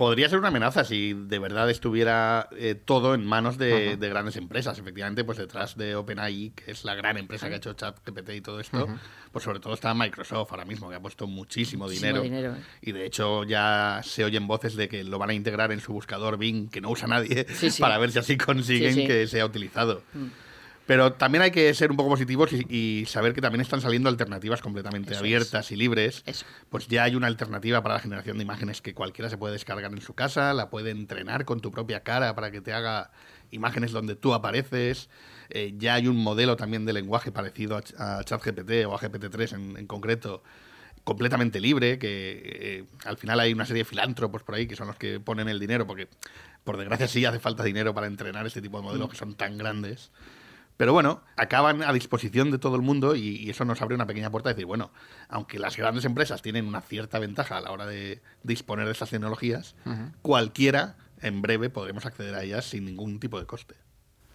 Podría 0.00 0.30
ser 0.30 0.38
una 0.38 0.48
amenaza 0.48 0.82
si 0.82 1.12
de 1.12 1.38
verdad 1.38 1.68
estuviera 1.68 2.48
eh, 2.56 2.74
todo 2.74 3.12
en 3.12 3.26
manos 3.26 3.58
de, 3.58 3.98
grandes 4.00 4.36
empresas. 4.36 4.78
Efectivamente, 4.78 5.24
pues 5.24 5.36
detrás 5.36 5.76
de 5.76 5.94
OpenAI, 5.94 6.52
que 6.56 6.70
es 6.70 6.86
la 6.86 6.94
gran 6.94 7.18
empresa 7.18 7.48
que 7.48 7.54
ha 7.56 7.56
hecho 7.58 7.74
ChatGPT 7.74 8.30
y 8.30 8.40
todo 8.40 8.60
esto, 8.60 8.88
-huh. 8.88 8.98
pues 9.30 9.44
sobre 9.44 9.60
todo 9.60 9.74
está 9.74 9.92
Microsoft 9.92 10.52
ahora 10.52 10.64
mismo, 10.64 10.88
que 10.88 10.96
ha 10.96 11.00
puesto 11.00 11.26
muchísimo, 11.26 11.84
muchísimo 11.84 12.18
dinero. 12.18 12.22
dinero 12.22 12.54
¿eh? 12.54 12.62
Y 12.80 12.92
de 12.92 13.04
hecho 13.04 13.44
ya 13.44 14.00
se 14.02 14.24
oyen 14.24 14.46
voces 14.46 14.74
de 14.74 14.88
que 14.88 15.04
lo 15.04 15.18
van 15.18 15.28
a 15.28 15.34
integrar 15.34 15.70
en 15.70 15.80
su 15.80 15.92
buscador 15.92 16.38
Bing, 16.38 16.70
que 16.70 16.80
no 16.80 16.88
usa 16.88 17.06
nadie, 17.06 17.46
sí, 17.52 17.70
sí. 17.70 17.82
para 17.82 17.98
ver 17.98 18.10
si 18.10 18.20
así 18.20 18.38
consiguen 18.38 18.94
sí, 18.94 19.06
que 19.06 19.26
sea 19.26 19.44
utilizado. 19.44 20.02
Mm. 20.14 20.28
Pero 20.90 21.12
también 21.12 21.42
hay 21.42 21.52
que 21.52 21.72
ser 21.72 21.92
un 21.92 21.96
poco 21.96 22.08
positivos 22.08 22.52
y, 22.52 22.66
y, 22.68 23.06
saber 23.06 23.32
que 23.32 23.40
también 23.40 23.60
están 23.60 23.80
saliendo 23.80 24.08
alternativas 24.08 24.60
completamente 24.60 25.12
Eso 25.12 25.20
abiertas 25.20 25.66
es. 25.66 25.70
y 25.70 25.76
libres. 25.76 26.24
Eso. 26.26 26.44
Pues 26.68 26.88
ya 26.88 27.04
hay 27.04 27.14
una 27.14 27.28
alternativa 27.28 27.80
para 27.80 27.94
la 27.94 28.00
generación 28.00 28.38
de 28.38 28.42
imágenes 28.42 28.82
que 28.82 28.92
cualquiera 28.92 29.30
se 29.30 29.38
puede 29.38 29.52
descargar 29.52 29.92
en 29.92 30.00
su 30.00 30.14
casa, 30.14 30.52
la 30.52 30.68
puede 30.68 30.90
entrenar 30.90 31.44
con 31.44 31.60
tu 31.60 31.70
propia 31.70 32.00
cara 32.02 32.34
para 32.34 32.50
que 32.50 32.60
te 32.60 32.72
haga 32.72 33.12
imágenes 33.52 33.92
donde 33.92 34.16
tú 34.16 34.34
apareces. 34.34 35.10
Eh, 35.50 35.74
ya 35.78 35.94
hay 35.94 36.08
un 36.08 36.16
modelo 36.16 36.56
también 36.56 36.84
de 36.84 36.92
lenguaje 36.92 37.30
parecido 37.30 37.76
a, 37.76 38.18
a 38.18 38.24
ChatGPT 38.24 38.84
o 38.88 38.92
a 38.92 38.98
GPT-3 38.98 39.54
en, 39.54 39.76
en 39.76 39.86
concreto 39.86 40.42
completamente 41.04 41.60
libre, 41.60 42.00
que 42.00 42.42
eh, 42.44 42.84
al 43.04 43.16
final 43.16 43.38
hay 43.38 43.52
una 43.52 43.64
serie 43.64 43.84
de 43.84 43.88
filántropos 43.88 44.42
por 44.42 44.56
ahí 44.56 44.66
que 44.66 44.74
son 44.74 44.88
los 44.88 44.96
que 44.96 45.20
ponen 45.20 45.48
el 45.48 45.60
dinero, 45.60 45.86
porque 45.86 46.08
por 46.64 46.76
desgracia 46.76 47.06
sí 47.06 47.24
hace 47.24 47.38
falta 47.38 47.62
dinero 47.62 47.94
para 47.94 48.08
entrenar 48.08 48.44
este 48.44 48.60
tipo 48.60 48.78
de 48.78 48.82
modelos 48.82 49.06
mm. 49.06 49.10
que 49.12 49.16
son 49.16 49.34
tan 49.36 49.56
grandes. 49.56 50.10
Pero 50.80 50.94
bueno, 50.94 51.20
acaban 51.36 51.82
a 51.82 51.92
disposición 51.92 52.50
de 52.50 52.56
todo 52.56 52.74
el 52.74 52.80
mundo 52.80 53.14
y, 53.14 53.36
y, 53.36 53.50
eso 53.50 53.66
nos 53.66 53.82
abre 53.82 53.94
una 53.94 54.06
pequeña 54.06 54.30
puerta 54.30 54.48
de 54.48 54.54
decir, 54.54 54.64
bueno, 54.64 54.92
aunque 55.28 55.58
las 55.58 55.76
grandes 55.76 56.06
empresas 56.06 56.40
tienen 56.40 56.66
una 56.66 56.80
cierta 56.80 57.18
ventaja 57.18 57.58
a 57.58 57.60
la 57.60 57.70
hora 57.70 57.84
de 57.84 58.22
disponer 58.44 58.86
de 58.86 58.92
estas 58.92 59.10
tecnologías, 59.10 59.76
uh 59.84 59.90
-huh. 59.90 60.12
cualquiera 60.22 60.96
en 61.20 61.42
breve 61.42 61.68
podremos 61.68 62.06
acceder 62.06 62.34
a 62.34 62.44
ellas 62.44 62.64
sin 62.64 62.86
ningún 62.86 63.20
tipo 63.20 63.38
de 63.38 63.44
coste. 63.44 63.74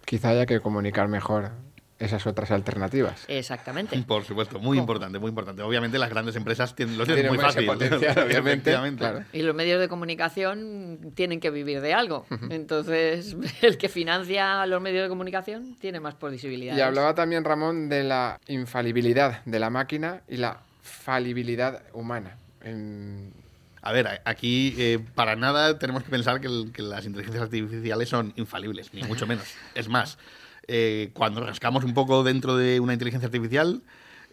Quizá 0.04 0.28
haya 0.28 0.46
que 0.46 0.60
comunicar 0.60 1.08
mejor 1.08 1.50
esas 1.98 2.26
otras 2.26 2.50
alternativas. 2.50 3.24
Exactamente. 3.28 3.96
Por 4.06 4.24
supuesto, 4.24 4.58
muy 4.58 4.78
importante, 4.78 5.18
muy 5.18 5.30
importante. 5.30 5.62
Obviamente 5.62 5.98
las 5.98 6.10
grandes 6.10 6.36
empresas 6.36 6.74
tienen, 6.74 6.98
lo 6.98 7.04
tienen 7.04 7.28
muy 7.28 7.38
fácil. 7.38 7.66
Potencial, 7.66 8.18
obviamente. 8.26 8.76
Claro. 8.96 9.24
Y 9.32 9.42
los 9.42 9.54
medios 9.54 9.80
de 9.80 9.88
comunicación 9.88 11.12
tienen 11.14 11.40
que 11.40 11.50
vivir 11.50 11.80
de 11.80 11.94
algo. 11.94 12.26
Entonces, 12.50 13.36
el 13.62 13.78
que 13.78 13.88
financia 13.88 14.62
a 14.62 14.66
los 14.66 14.80
medios 14.82 15.04
de 15.04 15.08
comunicación 15.08 15.76
tiene 15.80 16.00
más 16.00 16.14
posibilidades. 16.14 16.78
Y 16.78 16.82
hablaba 16.82 17.14
también 17.14 17.44
Ramón 17.44 17.88
de 17.88 18.04
la 18.04 18.40
infalibilidad 18.48 19.44
de 19.44 19.58
la 19.58 19.70
máquina 19.70 20.22
y 20.28 20.36
la 20.36 20.60
falibilidad 20.82 21.82
humana. 21.92 22.36
En... 22.62 23.32
A 23.82 23.92
ver, 23.92 24.20
aquí 24.24 24.74
eh, 24.78 24.98
para 25.14 25.36
nada 25.36 25.78
tenemos 25.78 26.02
que 26.02 26.10
pensar 26.10 26.40
que, 26.40 26.48
el, 26.48 26.72
que 26.72 26.82
las 26.82 27.04
inteligencias 27.06 27.44
artificiales 27.44 28.08
son 28.08 28.32
infalibles, 28.34 28.92
ni 28.92 29.04
mucho 29.04 29.28
menos. 29.28 29.46
Es 29.76 29.88
más, 29.88 30.18
eh, 30.68 31.10
cuando 31.12 31.44
rascamos 31.44 31.84
un 31.84 31.94
poco 31.94 32.22
dentro 32.22 32.56
de 32.56 32.80
una 32.80 32.92
inteligencia 32.92 33.26
artificial, 33.26 33.82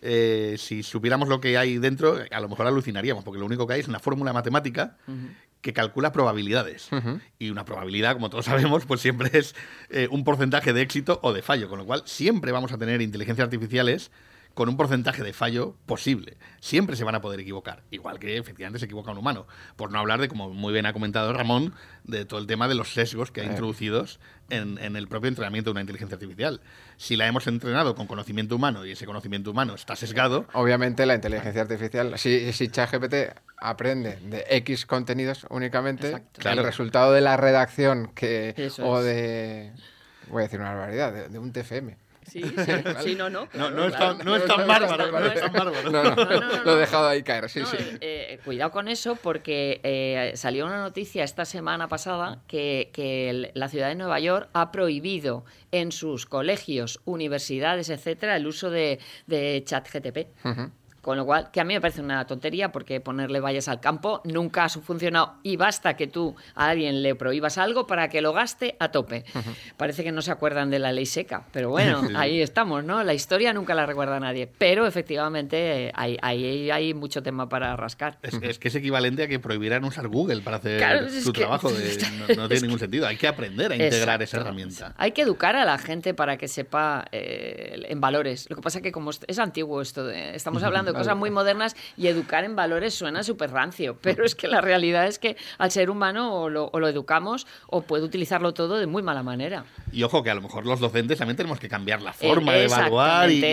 eh, 0.02 0.56
si 0.58 0.84
supiéramos 0.84 1.30
lo 1.30 1.40
que 1.40 1.58
hay 1.58 1.78
dentro, 1.78 2.18
a 2.30 2.40
lo 2.42 2.50
mejor 2.50 2.68
alucinaríamos, 2.68 3.24
porque 3.24 3.40
lo 3.40 3.46
único 3.46 3.66
que 3.68 3.76
hay 3.76 3.80
es 3.80 3.88
una 3.88 4.00
fórmula 4.00 4.34
matemática 4.34 4.98
uh 5.08 5.12
-huh. 5.12 5.30
que 5.62 5.72
calcula 5.72 6.12
probabilidades. 6.12 6.92
Uh 6.92 6.96
-huh. 6.96 7.22
Y 7.40 7.50
una 7.52 7.64
probabilidad, 7.64 8.14
como 8.14 8.30
todos 8.30 8.46
sabemos, 8.46 8.86
pues 8.86 9.00
siempre 9.00 9.30
es 9.34 9.56
eh, 9.90 10.10
un 10.12 10.26
porcentaje 10.26 10.74
de 10.74 10.82
éxito 10.82 11.20
o 11.24 11.32
de 11.32 11.42
fallo, 11.42 11.70
con 11.70 11.80
lo 11.80 11.86
cual 11.86 12.04
siempre 12.06 12.52
vamos 12.52 12.74
a 12.74 12.78
tener 12.78 13.02
inteligencias 13.02 13.46
artificiales 13.46 14.12
con 14.54 14.70
un 14.70 14.78
porcentaje 14.78 15.24
de 15.24 15.34
fallo 15.34 15.76
posible. 15.86 16.38
Siempre 16.60 16.96
se 16.96 17.04
van 17.04 17.16
a 17.16 17.22
poder 17.22 17.40
equivocar, 17.40 17.84
igual 17.92 18.20
que 18.20 18.38
efectivamente 18.38 18.80
se 18.80 18.86
equivoca 18.86 19.12
un 19.12 19.18
humano. 19.18 19.48
Por 19.76 19.92
no 19.92 20.00
hablar 20.00 20.22
de, 20.22 20.28
como 20.28 20.50
muy 20.50 20.74
bien 20.74 20.86
ha 20.86 20.94
comentado 20.94 21.34
Ramón, 21.34 21.74
de 22.04 22.26
todo 22.26 22.40
el 22.40 22.48
tema 22.48 22.68
de 22.68 22.76
los 22.76 22.94
sesgos 22.94 23.32
que 23.32 23.42
ha 23.42 23.44
eh. 23.46 23.48
introducidos 23.48 24.20
en, 24.50 24.78
en, 24.78 24.96
el 24.96 25.08
propio 25.08 25.30
entrenamiento 25.30 25.70
de 25.70 25.74
una 25.74 25.82
inteligencia 25.82 26.16
artificial. 26.16 26.62
Si 26.98 27.16
la 27.16 27.26
hemos 27.26 27.48
entrenado 27.48 27.96
con 27.96 28.06
conocimiento 28.06 28.56
humano 28.56 28.86
y 28.86 28.92
ese 28.92 29.06
conocimiento 29.06 29.52
humano 29.52 29.74
está 29.74 29.96
sesgado... 29.96 30.46
Obviamente 30.54 31.06
la 31.06 31.16
inteligencia 31.16 31.62
artificial, 31.62 32.18
si, 32.20 32.54
si 32.54 32.68
ChatGPT 32.68 33.16
aprende 33.58 34.18
de 34.18 34.46
X 34.50 34.86
contenidos 34.86 35.48
únicamente, 35.50 36.10
Exacto. 36.10 36.50
el 36.50 36.64
resultado 36.64 37.14
de 37.14 37.22
la 37.22 37.38
redacción 37.38 38.12
que 38.14 38.72
o 38.82 39.02
de... 39.02 39.72
Voy 40.30 40.42
a 40.42 40.44
decir 40.44 40.60
una 40.60 40.70
barbaridad, 40.70 41.12
de, 41.12 41.30
de 41.30 41.40
un 41.40 41.52
TFM 41.52 42.03
Sí, 42.26 42.42
sí, 42.66 42.72
sí, 43.04 43.16
no, 43.16 43.30
no. 43.30 43.48
No, 43.54 43.70
no, 43.70 43.86
es 43.88 43.96
tan, 43.96 44.18
no 44.20 44.36
es 44.36 44.46
tan 44.46 44.68
bárbaro. 44.68 45.12
No 45.12 45.26
es 45.26 45.40
tan 45.40 45.54
bárbaro. 45.54 45.92
No, 45.92 46.04
no, 46.16 46.64
lo 46.64 46.76
he 46.76 46.80
dejado 46.80 47.08
ahí 47.08 47.24
caer, 47.24 47.50
sí, 47.50 47.64
sí. 47.66 47.78
Eh, 48.02 48.40
cuidado 48.44 48.72
con 48.72 48.88
eso 48.88 49.16
porque 49.16 49.80
eh, 49.84 50.32
salió 50.36 50.66
una 50.66 50.82
noticia 50.82 51.24
esta 51.24 51.46
semana 51.46 51.88
pasada 51.88 52.42
que, 52.48 52.90
que, 52.94 53.52
la 53.54 53.70
ciudad 53.70 53.90
de 53.90 53.96
Nueva 53.96 54.20
York 54.20 54.50
ha 54.54 54.72
prohibido 54.72 55.46
en 55.72 55.92
sus 55.92 56.26
colegios, 56.26 57.02
universidades, 57.06 57.90
etcétera, 57.90 58.36
el 58.36 58.48
uso 58.48 58.70
de, 58.70 59.00
de 59.28 59.64
chat 59.66 59.88
GTP. 59.88 60.28
Uh 60.44 60.50
-huh. 60.50 60.72
Con 61.04 61.18
lo 61.18 61.26
cual, 61.26 61.52
que 61.52 61.60
a 61.60 61.66
mí 61.66 61.74
me 61.74 61.82
parece 61.82 62.00
una 62.00 62.26
tontería 62.26 62.72
porque 62.72 63.02
ponerle 63.02 63.42
vallas 63.42 63.68
al 63.68 63.82
campo 63.82 64.22
nunca 64.24 64.64
ha 64.64 64.70
funcionado 64.70 65.34
y 65.44 65.58
basta 65.58 65.98
que 65.98 66.08
tú 66.08 66.34
a 66.56 66.70
alguien 66.70 67.04
le 67.04 67.14
prohíbas 67.14 67.58
algo 67.58 67.86
para 67.88 68.08
que 68.08 68.22
lo 68.22 68.32
gaste 68.32 68.78
a 68.80 68.90
tope. 68.90 69.26
Parece 69.76 70.06
que 70.06 70.14
no 70.14 70.22
se 70.22 70.32
acuerdan 70.32 70.70
de 70.70 70.80
la 70.80 70.94
ley 70.94 71.06
seca, 71.06 71.46
pero 71.52 71.72
bueno, 71.72 72.04
ahí 72.16 72.40
estamos, 72.40 72.86
¿no? 72.86 73.04
La 73.04 73.14
historia 73.14 73.52
nunca 73.52 73.76
la 73.76 73.86
recuerda 73.86 74.18
nadie, 74.22 74.48
pero 74.48 74.88
efectivamente 74.88 75.92
ahí 75.94 76.18
hay, 76.22 76.72
hay, 76.72 76.94
mucho 76.94 77.22
tema 77.22 77.50
para 77.50 77.76
rascar. 77.76 78.18
Es, 78.22 78.58
que 78.58 78.70
es 78.70 78.76
equivalente 78.76 79.24
a 79.24 79.28
que 79.28 79.40
prohibieran 79.40 79.84
usar 79.84 80.08
Google 80.08 80.42
para 80.42 80.56
hacer 80.56 81.12
su 81.12 81.34
trabajo. 81.34 81.70
no, 82.38 82.48
tiene 82.48 82.62
ningún 82.62 82.80
sentido. 82.80 83.08
Hay 83.08 83.18
que 83.18 83.28
aprender 83.28 83.74
a 83.74 83.76
integrar 83.76 84.22
esa 84.22 84.38
herramienta. 84.38 84.94
Hay 84.96 85.12
que 85.12 85.24
educar 85.24 85.58
a 85.58 85.66
la 85.66 85.78
gente 85.78 86.14
para 86.14 86.38
que 86.38 86.48
sepa 86.48 87.04
eh, 87.12 87.88
en 87.90 88.00
valores. 88.00 88.50
Lo 88.50 88.56
que 88.56 88.62
pasa 88.62 88.78
es 88.78 88.84
que 88.84 88.94
como 88.94 89.12
es 89.12 89.40
antiguo 89.40 89.82
esto, 89.82 90.06
de, 90.06 90.34
estamos 90.34 90.64
hablando 90.64 90.93
cosas 90.94 91.16
muy 91.16 91.32
modernas 91.32 91.76
y 91.98 92.08
educar 92.08 92.44
en 92.44 92.56
valores 92.56 92.94
suena 92.94 93.24
súper 93.24 93.52
rancio, 93.52 93.98
pero 94.02 94.26
es 94.26 94.36
que 94.36 94.48
la 94.48 94.62
realidad 94.62 95.08
es 95.08 95.20
que 95.20 95.38
al 95.58 95.72
ser 95.72 95.90
humano 95.90 96.34
o 96.34 96.50
lo, 96.50 96.88
educamos 96.88 97.48
o 97.68 97.82
puede 97.82 98.04
utilizarlo 98.04 98.54
todo 98.54 98.78
de 98.78 98.88
muy 98.88 99.04
mala 99.04 99.24
manera. 99.24 99.66
Y 99.92 100.04
ojo 100.04 100.24
que 100.24 100.30
a 100.30 100.36
lo 100.36 100.42
mejor 100.42 100.66
los 100.66 100.80
docentes 100.80 101.18
también 101.18 101.38
tenemos 101.38 101.60
que 101.60 101.70
cambiar 101.70 102.02
la 102.02 102.14
forma 102.14 102.54
de 102.54 102.66
evaluar 102.66 103.32
y, 103.32 103.44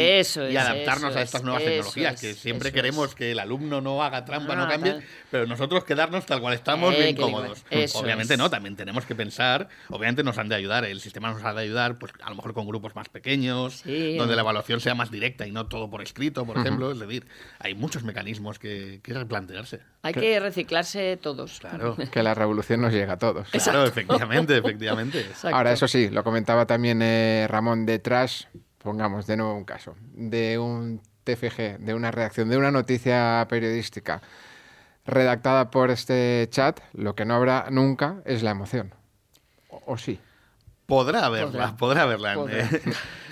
adaptarnos 0.57 1.17
a 1.17 1.23
estas 1.23 1.43
nuevas 1.43 1.63
tecnologías, 1.63 2.21
que 2.21 2.35
siempre 2.35 2.73
queremos 2.73 3.15
que 3.15 3.33
el 3.33 3.39
alumno 3.39 3.81
no 3.81 4.03
haga 4.03 4.25
trampa, 4.25 4.57
no 4.57 4.65
ah, 4.65 4.69
cambie, 4.69 5.01
pero 5.31 5.47
nosotros 5.47 5.85
quedarnos 5.85 6.27
tal 6.27 6.41
cual 6.41 6.55
estamos 6.55 6.97
bien 6.97 7.17
cómodos. 7.17 7.65
Obviamente 7.95 8.37
no, 8.37 8.51
también 8.51 8.77
tenemos 8.77 9.07
que 9.07 9.15
pensar, 9.15 9.69
obviamente 9.89 10.23
nos 10.23 10.39
han 10.39 10.49
de 10.49 10.57
ayudar, 10.57 10.85
el 10.85 11.01
sistema 11.01 11.33
nos 11.33 11.45
ha 11.45 11.55
de 11.55 11.63
ayudar, 11.63 11.99
pues 11.99 12.13
a 12.23 12.31
lo 12.31 12.37
mejor 12.37 12.55
con 12.55 12.67
grupos 12.67 12.95
más 12.95 13.09
pequeños, 13.09 13.83
donde 13.85 14.35
la 14.35 14.43
evaluación 14.43 14.81
sea 14.81 14.95
más 14.95 15.11
directa 15.11 15.47
y 15.47 15.53
no 15.53 15.67
todo 15.67 15.91
por 15.91 16.03
escrito, 16.03 16.45
por 16.45 16.59
ejemplo, 16.59 16.93
es 16.93 16.99
decir, 16.99 17.27
hay 17.59 17.75
muchos 17.75 18.03
mecanismos 18.05 18.59
que, 18.59 19.01
que 19.03 19.13
replantearse. 19.15 19.81
Hay 20.03 20.15
que, 20.15 20.41
reciclarse 20.41 21.17
todos. 21.17 21.61
Claro. 21.61 21.97
que 22.13 22.23
la 22.23 22.35
revolución 22.35 22.81
nos 22.81 22.93
llega 22.93 23.15
a 23.15 23.19
todos. 23.19 23.49
Claro, 23.51 23.85
efectivamente, 23.85 24.57
efectivamente. 24.59 25.27
Ahora, 25.45 25.73
eso 25.73 25.89
sí, 25.89 26.09
lo 26.09 26.25
comentaba 26.25 26.67
también 26.67 27.01
eh, 27.03 27.47
Ramón, 27.49 27.87
detrás, 27.87 28.49
pongamos 28.79 29.27
de 29.27 29.37
nuevo 29.37 29.55
un 29.55 29.65
caso, 29.65 29.97
de 30.13 30.59
un 30.59 31.01
TFG, 31.25 31.79
de 31.79 31.95
una 31.95 32.11
redacción, 32.11 32.49
de 32.49 32.57
una 32.57 32.71
noticia 32.71 33.47
periodística 33.49 34.23
redactada 35.05 35.71
por 35.71 35.91
este 35.91 36.47
chat, 36.51 36.81
lo 36.93 37.15
que 37.15 37.25
no 37.25 37.35
habrá 37.35 37.67
nunca 37.71 38.23
es 38.25 38.43
la 38.43 38.51
emoción. 38.51 38.95
o 39.69 39.97
sí? 39.97 40.21
Podrá 40.91 41.25
haberla, 41.25 41.77
podrá, 41.77 42.03
haberla. 42.03 42.37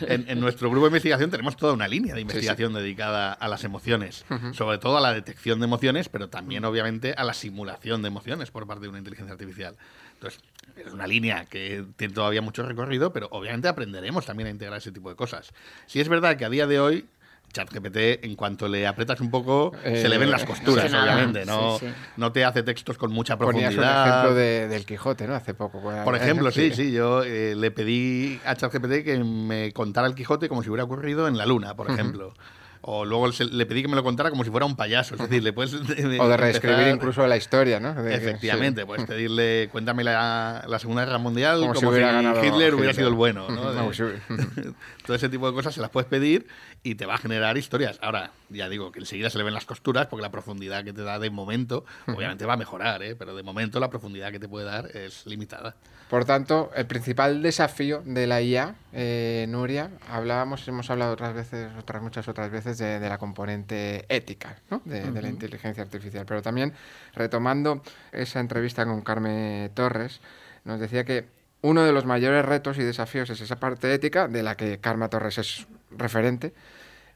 En, 0.00 0.38
nuestro 0.38 0.70
grupo 0.70 0.86
de 0.86 0.90
investigación 0.90 1.28
tenemos 1.28 1.56
toda 1.56 1.72
una 1.72 1.88
línea 1.88 2.14
de 2.14 2.20
investigación 2.20 2.72
dedicada 2.72 3.32
a 3.32 3.48
las 3.48 3.64
emociones, 3.64 4.24
sobre 4.52 4.78
todo 4.78 4.96
a 4.96 5.00
la 5.00 5.12
detección 5.12 5.58
de 5.58 5.64
emociones, 5.64 6.08
pero 6.08 6.28
también 6.28 6.64
obviamente 6.64 7.14
a 7.16 7.24
la 7.24 7.34
simulación 7.34 8.02
de 8.02 8.08
emociones 8.08 8.52
por 8.52 8.64
parte 8.64 8.82
de 8.82 8.90
una 8.90 8.98
inteligencia 8.98 9.32
artificial. 9.32 9.76
Entonces, 10.14 10.40
es 10.76 10.92
una 10.92 11.08
línea 11.08 11.46
que 11.46 11.84
tiene 11.96 12.14
todavía 12.14 12.42
mucho 12.42 12.62
recorrido, 12.62 13.12
pero 13.12 13.28
obviamente 13.32 13.66
aprenderemos 13.66 14.24
también 14.24 14.46
a 14.46 14.50
integrar 14.50 14.78
ese 14.78 14.92
tipo 14.92 15.10
de 15.10 15.16
cosas. 15.16 15.52
Si 15.86 16.00
es 16.00 16.08
verdad 16.08 16.36
que 16.36 16.44
a 16.44 16.50
día 16.50 16.68
de 16.68 16.78
hoy 16.78 17.06
ChatGPT, 17.52 18.24
en 18.24 18.36
cuanto 18.36 18.68
le 18.68 18.86
apretas 18.86 19.20
un 19.20 19.30
poco, 19.30 19.72
se 19.82 20.08
le 20.08 20.18
ven 20.18 20.30
las 20.30 20.42
eh, 20.42 20.46
costuras, 20.46 20.92
obviamente. 20.92 21.44
No, 21.44 21.78
no 22.16 22.32
te 22.32 22.44
hace 22.44 22.62
textos 22.62 22.98
con 22.98 23.12
mucha 23.12 23.36
profundidad. 23.36 23.70
Ponías 23.70 23.84
un 23.84 24.08
ejemplo 24.08 24.34
de, 24.34 24.68
del 24.68 24.86
Quijote, 24.86 25.26
¿no? 25.26 25.34
Hace 25.34 25.54
poco. 25.54 25.80
Por 25.80 26.16
ejemplo, 26.16 26.50
sí, 26.50 26.72
sí. 26.72 26.92
Yo 26.92 27.22
eh, 27.22 27.54
le 27.54 27.70
pedí 27.70 28.40
a 28.44 28.54
ChatGPT 28.54 29.04
que 29.04 29.18
me 29.24 29.72
contara 29.72 30.06
el 30.06 30.14
Quijote 30.14 30.48
como 30.48 30.62
si 30.62 30.70
hubiera 30.70 30.84
ocurrido 30.84 31.28
en 31.28 31.36
la 31.36 31.46
Luna, 31.46 31.74
por 31.74 31.90
ejemplo. 31.90 32.34
O 32.80 33.04
luego 33.04 33.28
le 33.28 33.66
pedí 33.66 33.82
que 33.82 33.88
me 33.88 33.96
lo 33.96 34.04
contara 34.04 34.30
como 34.30 34.44
si 34.44 34.50
fuera 34.50 34.66
un 34.66 34.76
payaso. 34.76 35.14
Es 35.14 35.20
decir, 35.20 35.42
le 35.42 35.52
puedes. 35.52 35.74
o 36.20 36.28
de 36.28 36.36
reescribir 36.36 36.88
incluso 36.88 37.26
la 37.26 37.36
historia, 37.36 37.80
¿no? 37.80 37.90
efectivamente, 38.08 38.86
puedes 38.86 39.06
pedirle, 39.06 39.68
cuéntame 39.70 40.04
la, 40.04 40.64
la, 40.66 40.78
Segunda 40.78 41.04
Guerra 41.04 41.18
Mundial 41.18 41.60
como, 41.60 41.74
si, 41.74 42.46
Hitler 42.46 42.74
hubiera 42.74 42.94
sido 42.94 43.08
el 43.08 43.14
bueno. 43.14 43.48
¿no? 43.48 43.72
Todo 45.06 45.16
ese 45.16 45.28
tipo 45.28 45.48
de 45.48 45.54
cosas 45.54 45.74
se 45.74 45.80
las 45.80 45.90
puedes 45.90 46.08
pedir 46.08 46.46
y 46.82 46.94
te 46.94 47.06
va 47.06 47.14
a 47.14 47.18
generar 47.18 47.56
historias. 47.56 47.98
Ahora, 48.02 48.30
ya 48.48 48.68
digo 48.68 48.92
que 48.92 49.00
enseguida 49.00 49.30
se 49.30 49.38
le 49.38 49.44
ven 49.44 49.54
las 49.54 49.64
costuras 49.64 50.06
porque 50.06 50.22
la 50.22 50.30
profundidad 50.30 50.84
que 50.84 50.92
te 50.92 51.02
da 51.02 51.18
de 51.18 51.30
momento, 51.30 51.84
obviamente 52.06 52.46
va 52.46 52.54
a 52.54 52.56
mejorar, 52.56 53.02
¿eh? 53.02 53.16
pero 53.16 53.34
de 53.34 53.42
momento 53.42 53.80
la 53.80 53.90
profundidad 53.90 54.30
que 54.30 54.38
te 54.38 54.48
puede 54.48 54.66
dar 54.66 54.86
es 54.96 55.26
limitada. 55.26 55.74
Por 56.08 56.24
tanto, 56.24 56.70
el 56.74 56.86
principal 56.86 57.42
desafío 57.42 58.02
de 58.04 58.26
la 58.26 58.40
IA, 58.40 58.76
eh, 58.92 59.46
Nuria, 59.48 59.90
hablábamos, 60.10 60.66
hemos 60.66 60.88
hablado 60.90 61.12
otras 61.12 61.34
veces, 61.34 61.70
otras 61.78 62.02
muchas 62.02 62.28
otras 62.28 62.50
veces, 62.50 62.67
de, 62.76 63.00
la 63.00 63.16
componente 63.16 64.04
ética 64.10 64.58
¿no? 64.70 64.82
de, 64.84 65.10
la 65.22 65.28
inteligencia 65.28 65.82
artificial. 65.82 66.26
Pero 66.26 66.42
también, 66.42 66.74
retomando 67.14 67.82
esa 68.12 68.40
entrevista 68.40 68.84
con 68.84 69.00
Carmen 69.00 69.70
Torres, 69.72 70.20
nos 70.64 70.78
decía 70.80 71.04
que 71.04 71.24
uno 71.62 71.84
de 71.84 71.92
los 71.92 72.04
mayores 72.04 72.44
retos 72.44 72.76
y 72.78 72.82
desafíos 72.82 73.30
es 73.30 73.40
esa 73.40 73.56
parte 73.56 73.92
ética, 73.94 74.28
de 74.28 74.42
la 74.42 74.56
que 74.56 74.78
Carmen 74.78 75.08
Torres 75.08 75.38
es 75.38 75.66
referente, 75.90 76.52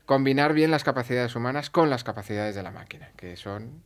combinar 0.06 0.54
bien 0.54 0.70
las 0.70 0.84
capacidades 0.84 1.36
humanas 1.36 1.68
con 1.68 1.90
las 1.90 2.04
capacidades 2.04 2.54
de 2.54 2.62
la 2.62 2.70
máquina, 2.70 3.10
que 3.16 3.36
son 3.36 3.82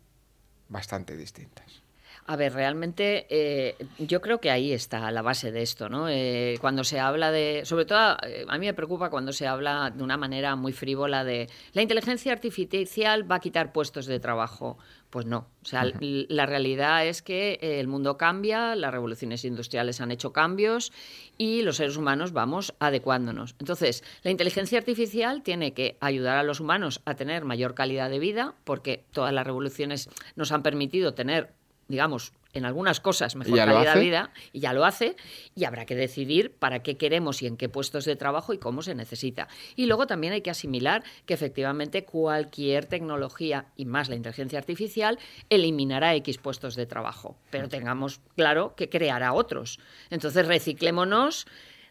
bastante 0.69 1.17
distintas. 1.17 1.86
A 2.29 2.35
ver, 2.35 2.55
realmente 2.55 3.27
eh, 3.31 3.77
yo 3.99 4.21
creo 4.21 4.41
que 4.41 4.51
ahí 4.51 4.73
está 4.73 5.13
la 5.13 5.23
base 5.23 5.53
de 5.53 5.63
esto, 5.63 5.89
¿no? 5.89 6.09
Eh, 6.09 6.59
cuando 6.61 6.83
se 6.83 6.99
habla 6.99 7.31
de, 7.31 7.63
sobre 7.65 7.85
todo 7.85 8.17
eh, 8.27 8.45
a 8.49 8.59
mí 8.59 8.67
me 8.67 8.75
preocupa 8.75 9.11
cuando 9.11 9.33
se 9.33 9.47
habla 9.47 9.93
de 9.95 10.03
una 10.03 10.17
manera 10.17 10.57
muy 10.57 10.73
frívola 10.73 11.23
de 11.23 11.49
la 11.73 11.83
inteligencia 11.83 12.33
artificial 12.33 13.31
va 13.31 13.37
a 13.37 13.41
quitar 13.41 13.73
puestos 13.73 14.07
de 14.07 14.19
trabajo. 14.19 14.77
Pues 15.09 15.25
no, 15.25 15.47
o 15.63 15.65
sea, 15.65 15.85
la 16.01 16.47
realidad 16.47 17.07
es 17.07 17.23
que 17.23 17.61
el 17.63 17.87
mundo 17.87 18.19
cambia, 18.19 18.75
las 18.75 18.91
revoluciones 18.91 19.45
industriales 19.45 20.01
han 20.01 20.11
hecho 20.11 20.33
cambios 20.33 20.93
y 21.39 21.63
los 21.63 21.77
seres 21.77 21.97
humanos 21.97 22.33
vamos 22.33 22.75
adecuándonos. 22.81 23.55
Entonces, 23.61 24.03
la 24.25 24.33
inteligencia 24.33 24.79
artificial 24.79 25.45
tiene 25.45 25.75
que 25.75 25.97
ayudar 26.01 26.39
a 26.39 26.43
los 26.43 26.59
humanos 26.59 27.03
a 27.05 27.15
tener 27.15 27.45
mayor 27.45 27.75
calidad 27.75 28.11
de 28.11 28.19
vida, 28.19 28.57
porque 28.65 29.05
todas 29.13 29.33
las 29.33 29.47
revoluciones 29.47 30.11
nos 30.35 30.51
han 30.51 30.65
permitido 30.65 31.15
tener 31.15 31.55
digamos, 31.89 32.33
en 32.57 32.65
algunas 32.65 33.01
cosas 33.01 33.37
mejor 33.37 33.59
calidad 33.59 33.95
de 33.95 34.01
vida, 34.01 34.31
y 34.53 34.61
ya 34.61 34.73
lo 34.73 34.85
hace, 34.85 35.17
y 35.55 35.65
habrá 35.65 35.85
que 35.85 35.95
decidir 35.95 36.53
para 36.53 36.83
qué 36.83 36.97
queremos 36.97 37.43
y 37.43 37.47
en 37.47 37.57
qué 37.57 37.69
puestos 37.69 38.07
de 38.07 38.17
trabajo 38.17 38.55
y 38.55 38.59
cómo 38.59 38.83
se 38.83 38.95
necesita. 38.95 39.49
Y 39.77 39.87
luego 39.87 40.07
también 40.07 40.33
hay 40.33 40.41
que 40.41 40.51
asimilar 40.51 41.05
que 41.27 41.35
efectivamente 41.35 42.05
cualquier 42.05 42.87
tecnología, 42.87 43.67
y 43.77 43.85
más 43.85 44.09
la 44.09 44.17
inteligencia 44.17 44.59
artificial, 44.59 45.19
eliminará 45.51 46.15
X 46.15 46.39
puestos 46.39 46.77
de 46.77 46.87
trabajo, 46.87 47.37
pero 47.51 47.69
tengamos 47.69 48.21
claro 48.37 48.75
que 48.75 48.89
creará 48.89 49.35
otros. 49.35 49.79
Entonces 50.11 50.47
reciclémonos 50.47 51.47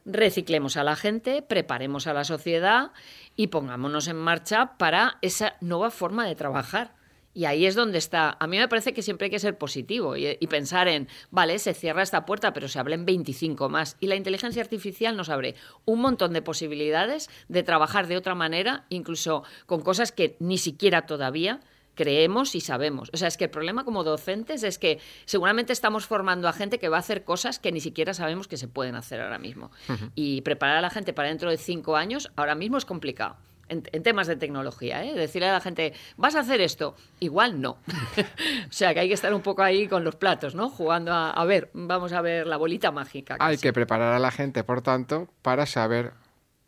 reciclemos 0.06 0.78
a 0.78 0.84
la 0.84 0.96
gente, 0.96 1.42
preparemos 1.42 2.08
a 2.08 2.14
la 2.14 2.24
sociedad 2.24 2.92
y 3.36 3.48
pongámonos 3.48 4.08
en 4.08 4.18
marcha 4.18 4.78
para 4.78 5.18
esa 5.22 5.56
nueva 5.62 5.90
forma 5.90 6.28
de 6.28 6.36
trabajar. 6.36 6.94
Y 7.36 7.44
ahí 7.44 7.66
es 7.66 7.76
donde 7.76 7.98
está. 7.98 8.38
A 8.40 8.48
mí 8.48 8.58
me 8.58 8.70
parece 8.70 8.94
que 8.94 9.02
siempre 9.02 9.26
hay 9.26 9.30
que 9.30 9.40
ser 9.40 9.58
positivo 9.58 10.16
y, 10.16 10.48
pensar 10.48 10.88
en, 10.88 11.10
vale, 11.32 11.60
se 11.60 11.74
cierra 11.74 12.02
esta 12.02 12.26
puerta, 12.26 12.54
pero 12.54 12.70
se 12.70 12.80
abren 12.80 13.06
25 13.06 13.68
más. 13.68 13.98
Y 14.00 14.08
la 14.08 14.16
inteligencia 14.16 14.62
artificial 14.62 15.18
nos 15.18 15.28
abre 15.28 15.56
un 15.84 16.00
montón 16.00 16.32
de 16.32 16.42
posibilidades 16.42 17.30
de 17.50 17.62
trabajar 17.62 18.08
de 18.08 18.16
otra 18.16 18.36
manera, 18.36 18.86
incluso 18.88 19.44
con 19.66 19.82
cosas 19.82 20.14
que 20.14 20.38
ni 20.40 20.58
siquiera 20.58 21.06
todavía 21.06 21.60
creemos 21.94 22.56
y 22.56 22.62
sabemos. 22.62 23.10
O 23.14 23.18
sea, 23.18 23.28
es 23.28 23.36
que 23.36 23.46
el 23.46 23.50
problema 23.50 23.84
como 23.84 24.06
docentes 24.06 24.64
es 24.64 24.80
que 24.80 25.00
seguramente 25.26 25.74
estamos 25.74 26.06
formando 26.06 26.48
a 26.48 26.54
gente 26.54 26.80
que 26.80 26.88
va 26.88 26.98
a 26.98 27.02
hacer 27.02 27.26
cosas 27.26 27.60
que 27.60 27.74
ni 27.74 27.82
siquiera 27.82 28.14
sabemos 28.14 28.48
que 28.48 28.56
se 28.56 28.70
pueden 28.70 28.96
hacer 28.96 29.20
ahora 29.20 29.40
mismo. 29.40 29.72
Y 30.16 30.40
preparar 30.42 30.78
a 30.78 30.82
la 30.82 30.90
gente 30.90 31.12
para 31.12 31.28
dentro 31.28 31.50
de 31.50 31.58
cinco 31.58 31.98
años 31.98 32.32
ahora 32.38 32.56
mismo 32.56 32.78
es 32.78 32.86
complicado 32.86 33.36
en, 33.70 33.82
temas 34.04 34.28
de 34.28 34.36
tecnología, 34.36 35.04
¿eh? 35.04 35.14
decirle 35.14 35.50
a 35.50 35.54
la 35.54 35.62
gente, 35.62 35.94
vas 36.18 36.36
a 36.36 36.42
hacer 36.42 36.62
esto, 36.62 36.96
igual 37.20 37.62
no. 37.62 37.72
o 38.70 38.72
sea 38.72 38.94
que 38.94 39.02
hay 39.02 39.08
que 39.08 39.14
estar 39.14 39.34
un 39.34 39.42
poco 39.42 39.64
ahí 39.64 39.88
con 39.88 40.04
los 40.04 40.16
platos, 40.16 40.56
¿no? 40.56 40.70
Jugando 40.70 41.12
a, 41.12 41.32
a 41.32 41.46
ver, 41.46 41.70
vamos 41.74 42.14
a 42.14 42.22
ver 42.22 42.48
la 42.48 42.58
bolita 42.58 42.92
mágica. 42.92 43.38
Hay 43.40 43.58
que 43.58 43.74
preparar 43.74 44.14
a 44.14 44.20
la 44.20 44.32
gente, 44.32 44.64
por 44.64 44.82
tanto, 44.82 45.30
para 45.42 45.66
saber 45.66 46.14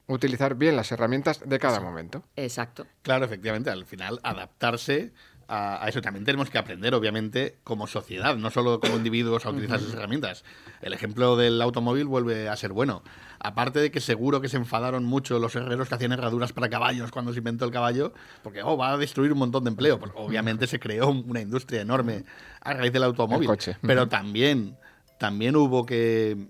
utilizar 0.08 0.56
bien 0.56 0.76
las 0.76 0.92
herramientas 0.92 1.42
de 1.48 1.60
cada 1.60 1.80
momento. 1.80 2.24
Exacto. 2.36 2.88
Claro, 3.02 3.26
efectivamente, 3.26 3.70
al 3.70 3.86
final 3.86 4.20
adaptarse 4.24 5.12
a, 5.48 5.86
eso. 5.88 6.02
También 6.02 6.26
tenemos 6.26 6.50
que 6.50 6.58
aprender, 6.58 6.94
obviamente, 6.94 7.58
como 7.64 7.88
sociedad, 7.88 8.36
no 8.36 8.50
solo 8.50 8.80
como 8.80 8.98
individuos 8.98 9.46
a 9.46 9.50
utilizar 9.50 9.80
esas 9.80 9.94
herramientas. 9.94 10.44
El 10.82 10.94
ejemplo 10.94 11.36
del 11.36 11.62
automóvil 11.62 12.06
vuelve 12.06 12.50
a 12.50 12.56
ser 12.56 12.74
bueno. 12.74 13.04
Aparte 13.40 13.80
de 13.80 13.92
que 13.92 14.00
seguro 14.00 14.42
que 14.42 14.50
se 14.50 14.58
enfadaron 14.58 15.06
mucho 15.06 15.40
los 15.40 15.56
herreros 15.56 15.90
que 15.90 15.96
hacían 15.96 16.12
herraduras 16.12 16.54
para 16.54 16.70
caballos 16.70 17.12
cuando 17.12 17.32
se 17.32 17.40
inventó 17.40 17.66
el 17.66 17.72
caballo, 17.72 18.14
porque 18.44 18.62
oh, 18.64 18.78
va 18.78 18.94
a 18.94 18.98
destruir 18.98 19.32
un 19.32 19.40
montón 19.40 19.64
de 19.64 19.70
empleo. 19.70 20.00
Pues, 20.00 20.12
obviamente 20.16 20.68
se 20.68 20.80
creó 20.80 21.10
una 21.10 21.42
industria 21.42 21.82
enorme 21.82 22.24
a 22.62 22.74
raíz 22.74 22.92
del 22.92 23.04
automóvil. 23.04 23.50
Pero 23.82 24.08
también, 24.08 24.78
también 25.18 25.56
hubo 25.56 25.86
que 25.86 26.48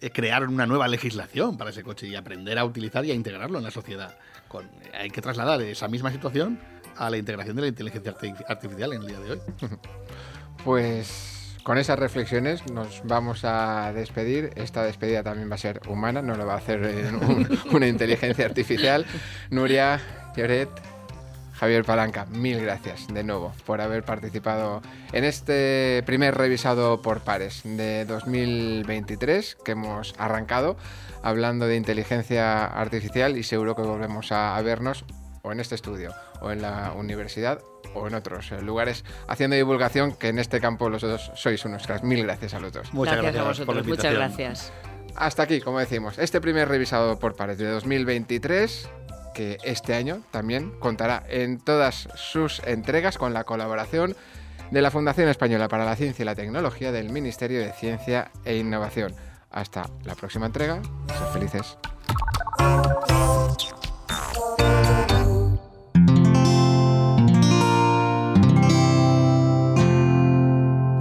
eh, 0.00 0.10
crear 0.10 0.46
una 0.48 0.66
nueva 0.66 0.86
legislación 0.86 1.58
para 1.58 1.70
ese 1.70 1.82
coche 1.82 2.06
y 2.06 2.14
aprender 2.14 2.58
a 2.58 2.64
utilizar 2.64 3.04
y 3.04 3.10
a 3.10 3.14
integrarlo 3.14 3.58
en 3.58 3.64
la 3.64 3.70
sociedad. 3.70 4.16
Con, 4.46 4.70
hay 4.94 5.10
que 5.10 5.20
trasladar 5.20 5.60
esa 5.60 5.88
misma 5.88 6.10
situación 6.12 6.58
a 6.98 7.10
la 7.10 7.16
integración 7.16 7.56
de 7.56 7.62
la 7.62 7.68
inteligencia 7.68 8.14
artificial 8.48 8.92
en 8.92 9.02
el 9.02 9.06
día 9.06 9.20
de 9.20 9.32
hoy. 9.32 9.40
Pues 10.64 11.56
con 11.62 11.78
esas 11.78 11.98
reflexiones 11.98 12.68
nos 12.72 13.02
vamos 13.04 13.44
a 13.44 13.92
despedir. 13.92 14.50
Esta 14.56 14.82
despedida 14.82 15.22
también 15.22 15.48
va 15.48 15.54
a 15.54 15.58
ser 15.58 15.80
humana, 15.86 16.20
no 16.20 16.34
lo 16.34 16.44
va 16.46 16.54
a 16.54 16.56
hacer 16.56 17.12
una 17.72 17.86
inteligencia 17.86 18.44
artificial. 18.44 19.06
Nuria, 19.50 20.00
Lloret, 20.36 20.68
Javier 21.58 21.84
Palanca, 21.84 22.26
mil 22.26 22.60
gracias 22.60 23.08
de 23.08 23.24
nuevo 23.24 23.52
por 23.66 23.80
haber 23.80 24.04
participado 24.04 24.80
en 25.12 25.24
este 25.24 26.04
primer 26.06 26.36
revisado 26.36 27.02
por 27.02 27.20
pares 27.20 27.62
de 27.64 28.04
2023 28.04 29.56
que 29.64 29.72
hemos 29.72 30.14
arrancado 30.18 30.76
hablando 31.22 31.66
de 31.66 31.76
inteligencia 31.76 32.64
artificial 32.64 33.36
y 33.36 33.42
seguro 33.42 33.74
que 33.74 33.82
volvemos 33.82 34.30
a, 34.30 34.60
vernos 34.62 35.04
o 35.42 35.52
en 35.52 35.60
este 35.60 35.74
estudio 35.74 36.14
o 36.40 36.50
en 36.50 36.62
la 36.62 36.92
universidad 36.92 37.60
o 37.94 38.06
en 38.06 38.14
otros 38.14 38.52
eh, 38.52 38.60
lugares 38.62 39.04
haciendo 39.28 39.56
divulgación 39.56 40.14
que 40.14 40.28
en 40.28 40.38
este 40.38 40.60
campo 40.60 40.88
los 40.88 41.02
dos 41.02 41.30
sois 41.34 41.64
unos 41.64 41.86
cracks. 41.86 42.02
Mil 42.02 42.22
gracias 42.24 42.54
a 42.54 42.60
los 42.60 42.72
dos. 42.72 42.92
Muchas 42.92 43.16
gracias, 43.16 43.44
a 43.44 43.48
vosotros. 43.48 43.86
Muchas 43.86 44.14
gracias. 44.14 44.72
Hasta 45.16 45.42
aquí, 45.42 45.60
como 45.60 45.80
decimos, 45.80 46.18
este 46.18 46.40
primer 46.40 46.68
revisado 46.68 47.18
por 47.18 47.34
pares 47.34 47.58
de 47.58 47.66
2023 47.66 48.88
que 49.34 49.58
este 49.62 49.94
año 49.94 50.22
también 50.32 50.72
contará 50.80 51.22
en 51.28 51.60
todas 51.60 52.08
sus 52.16 52.60
entregas 52.64 53.18
con 53.18 53.34
la 53.34 53.44
colaboración 53.44 54.16
de 54.70 54.82
la 54.82 54.90
Fundación 54.90 55.28
Española 55.28 55.68
para 55.68 55.84
la 55.84 55.96
Ciencia 55.96 56.22
y 56.22 56.26
la 56.26 56.34
Tecnología 56.34 56.92
del 56.92 57.10
Ministerio 57.10 57.60
de 57.60 57.72
Ciencia 57.72 58.30
e 58.44 58.56
Innovación. 58.56 59.14
Hasta 59.50 59.88
la 60.04 60.14
próxima 60.14 60.46
entrega. 60.46 60.82
Sed 61.06 61.26
felices. 61.32 61.78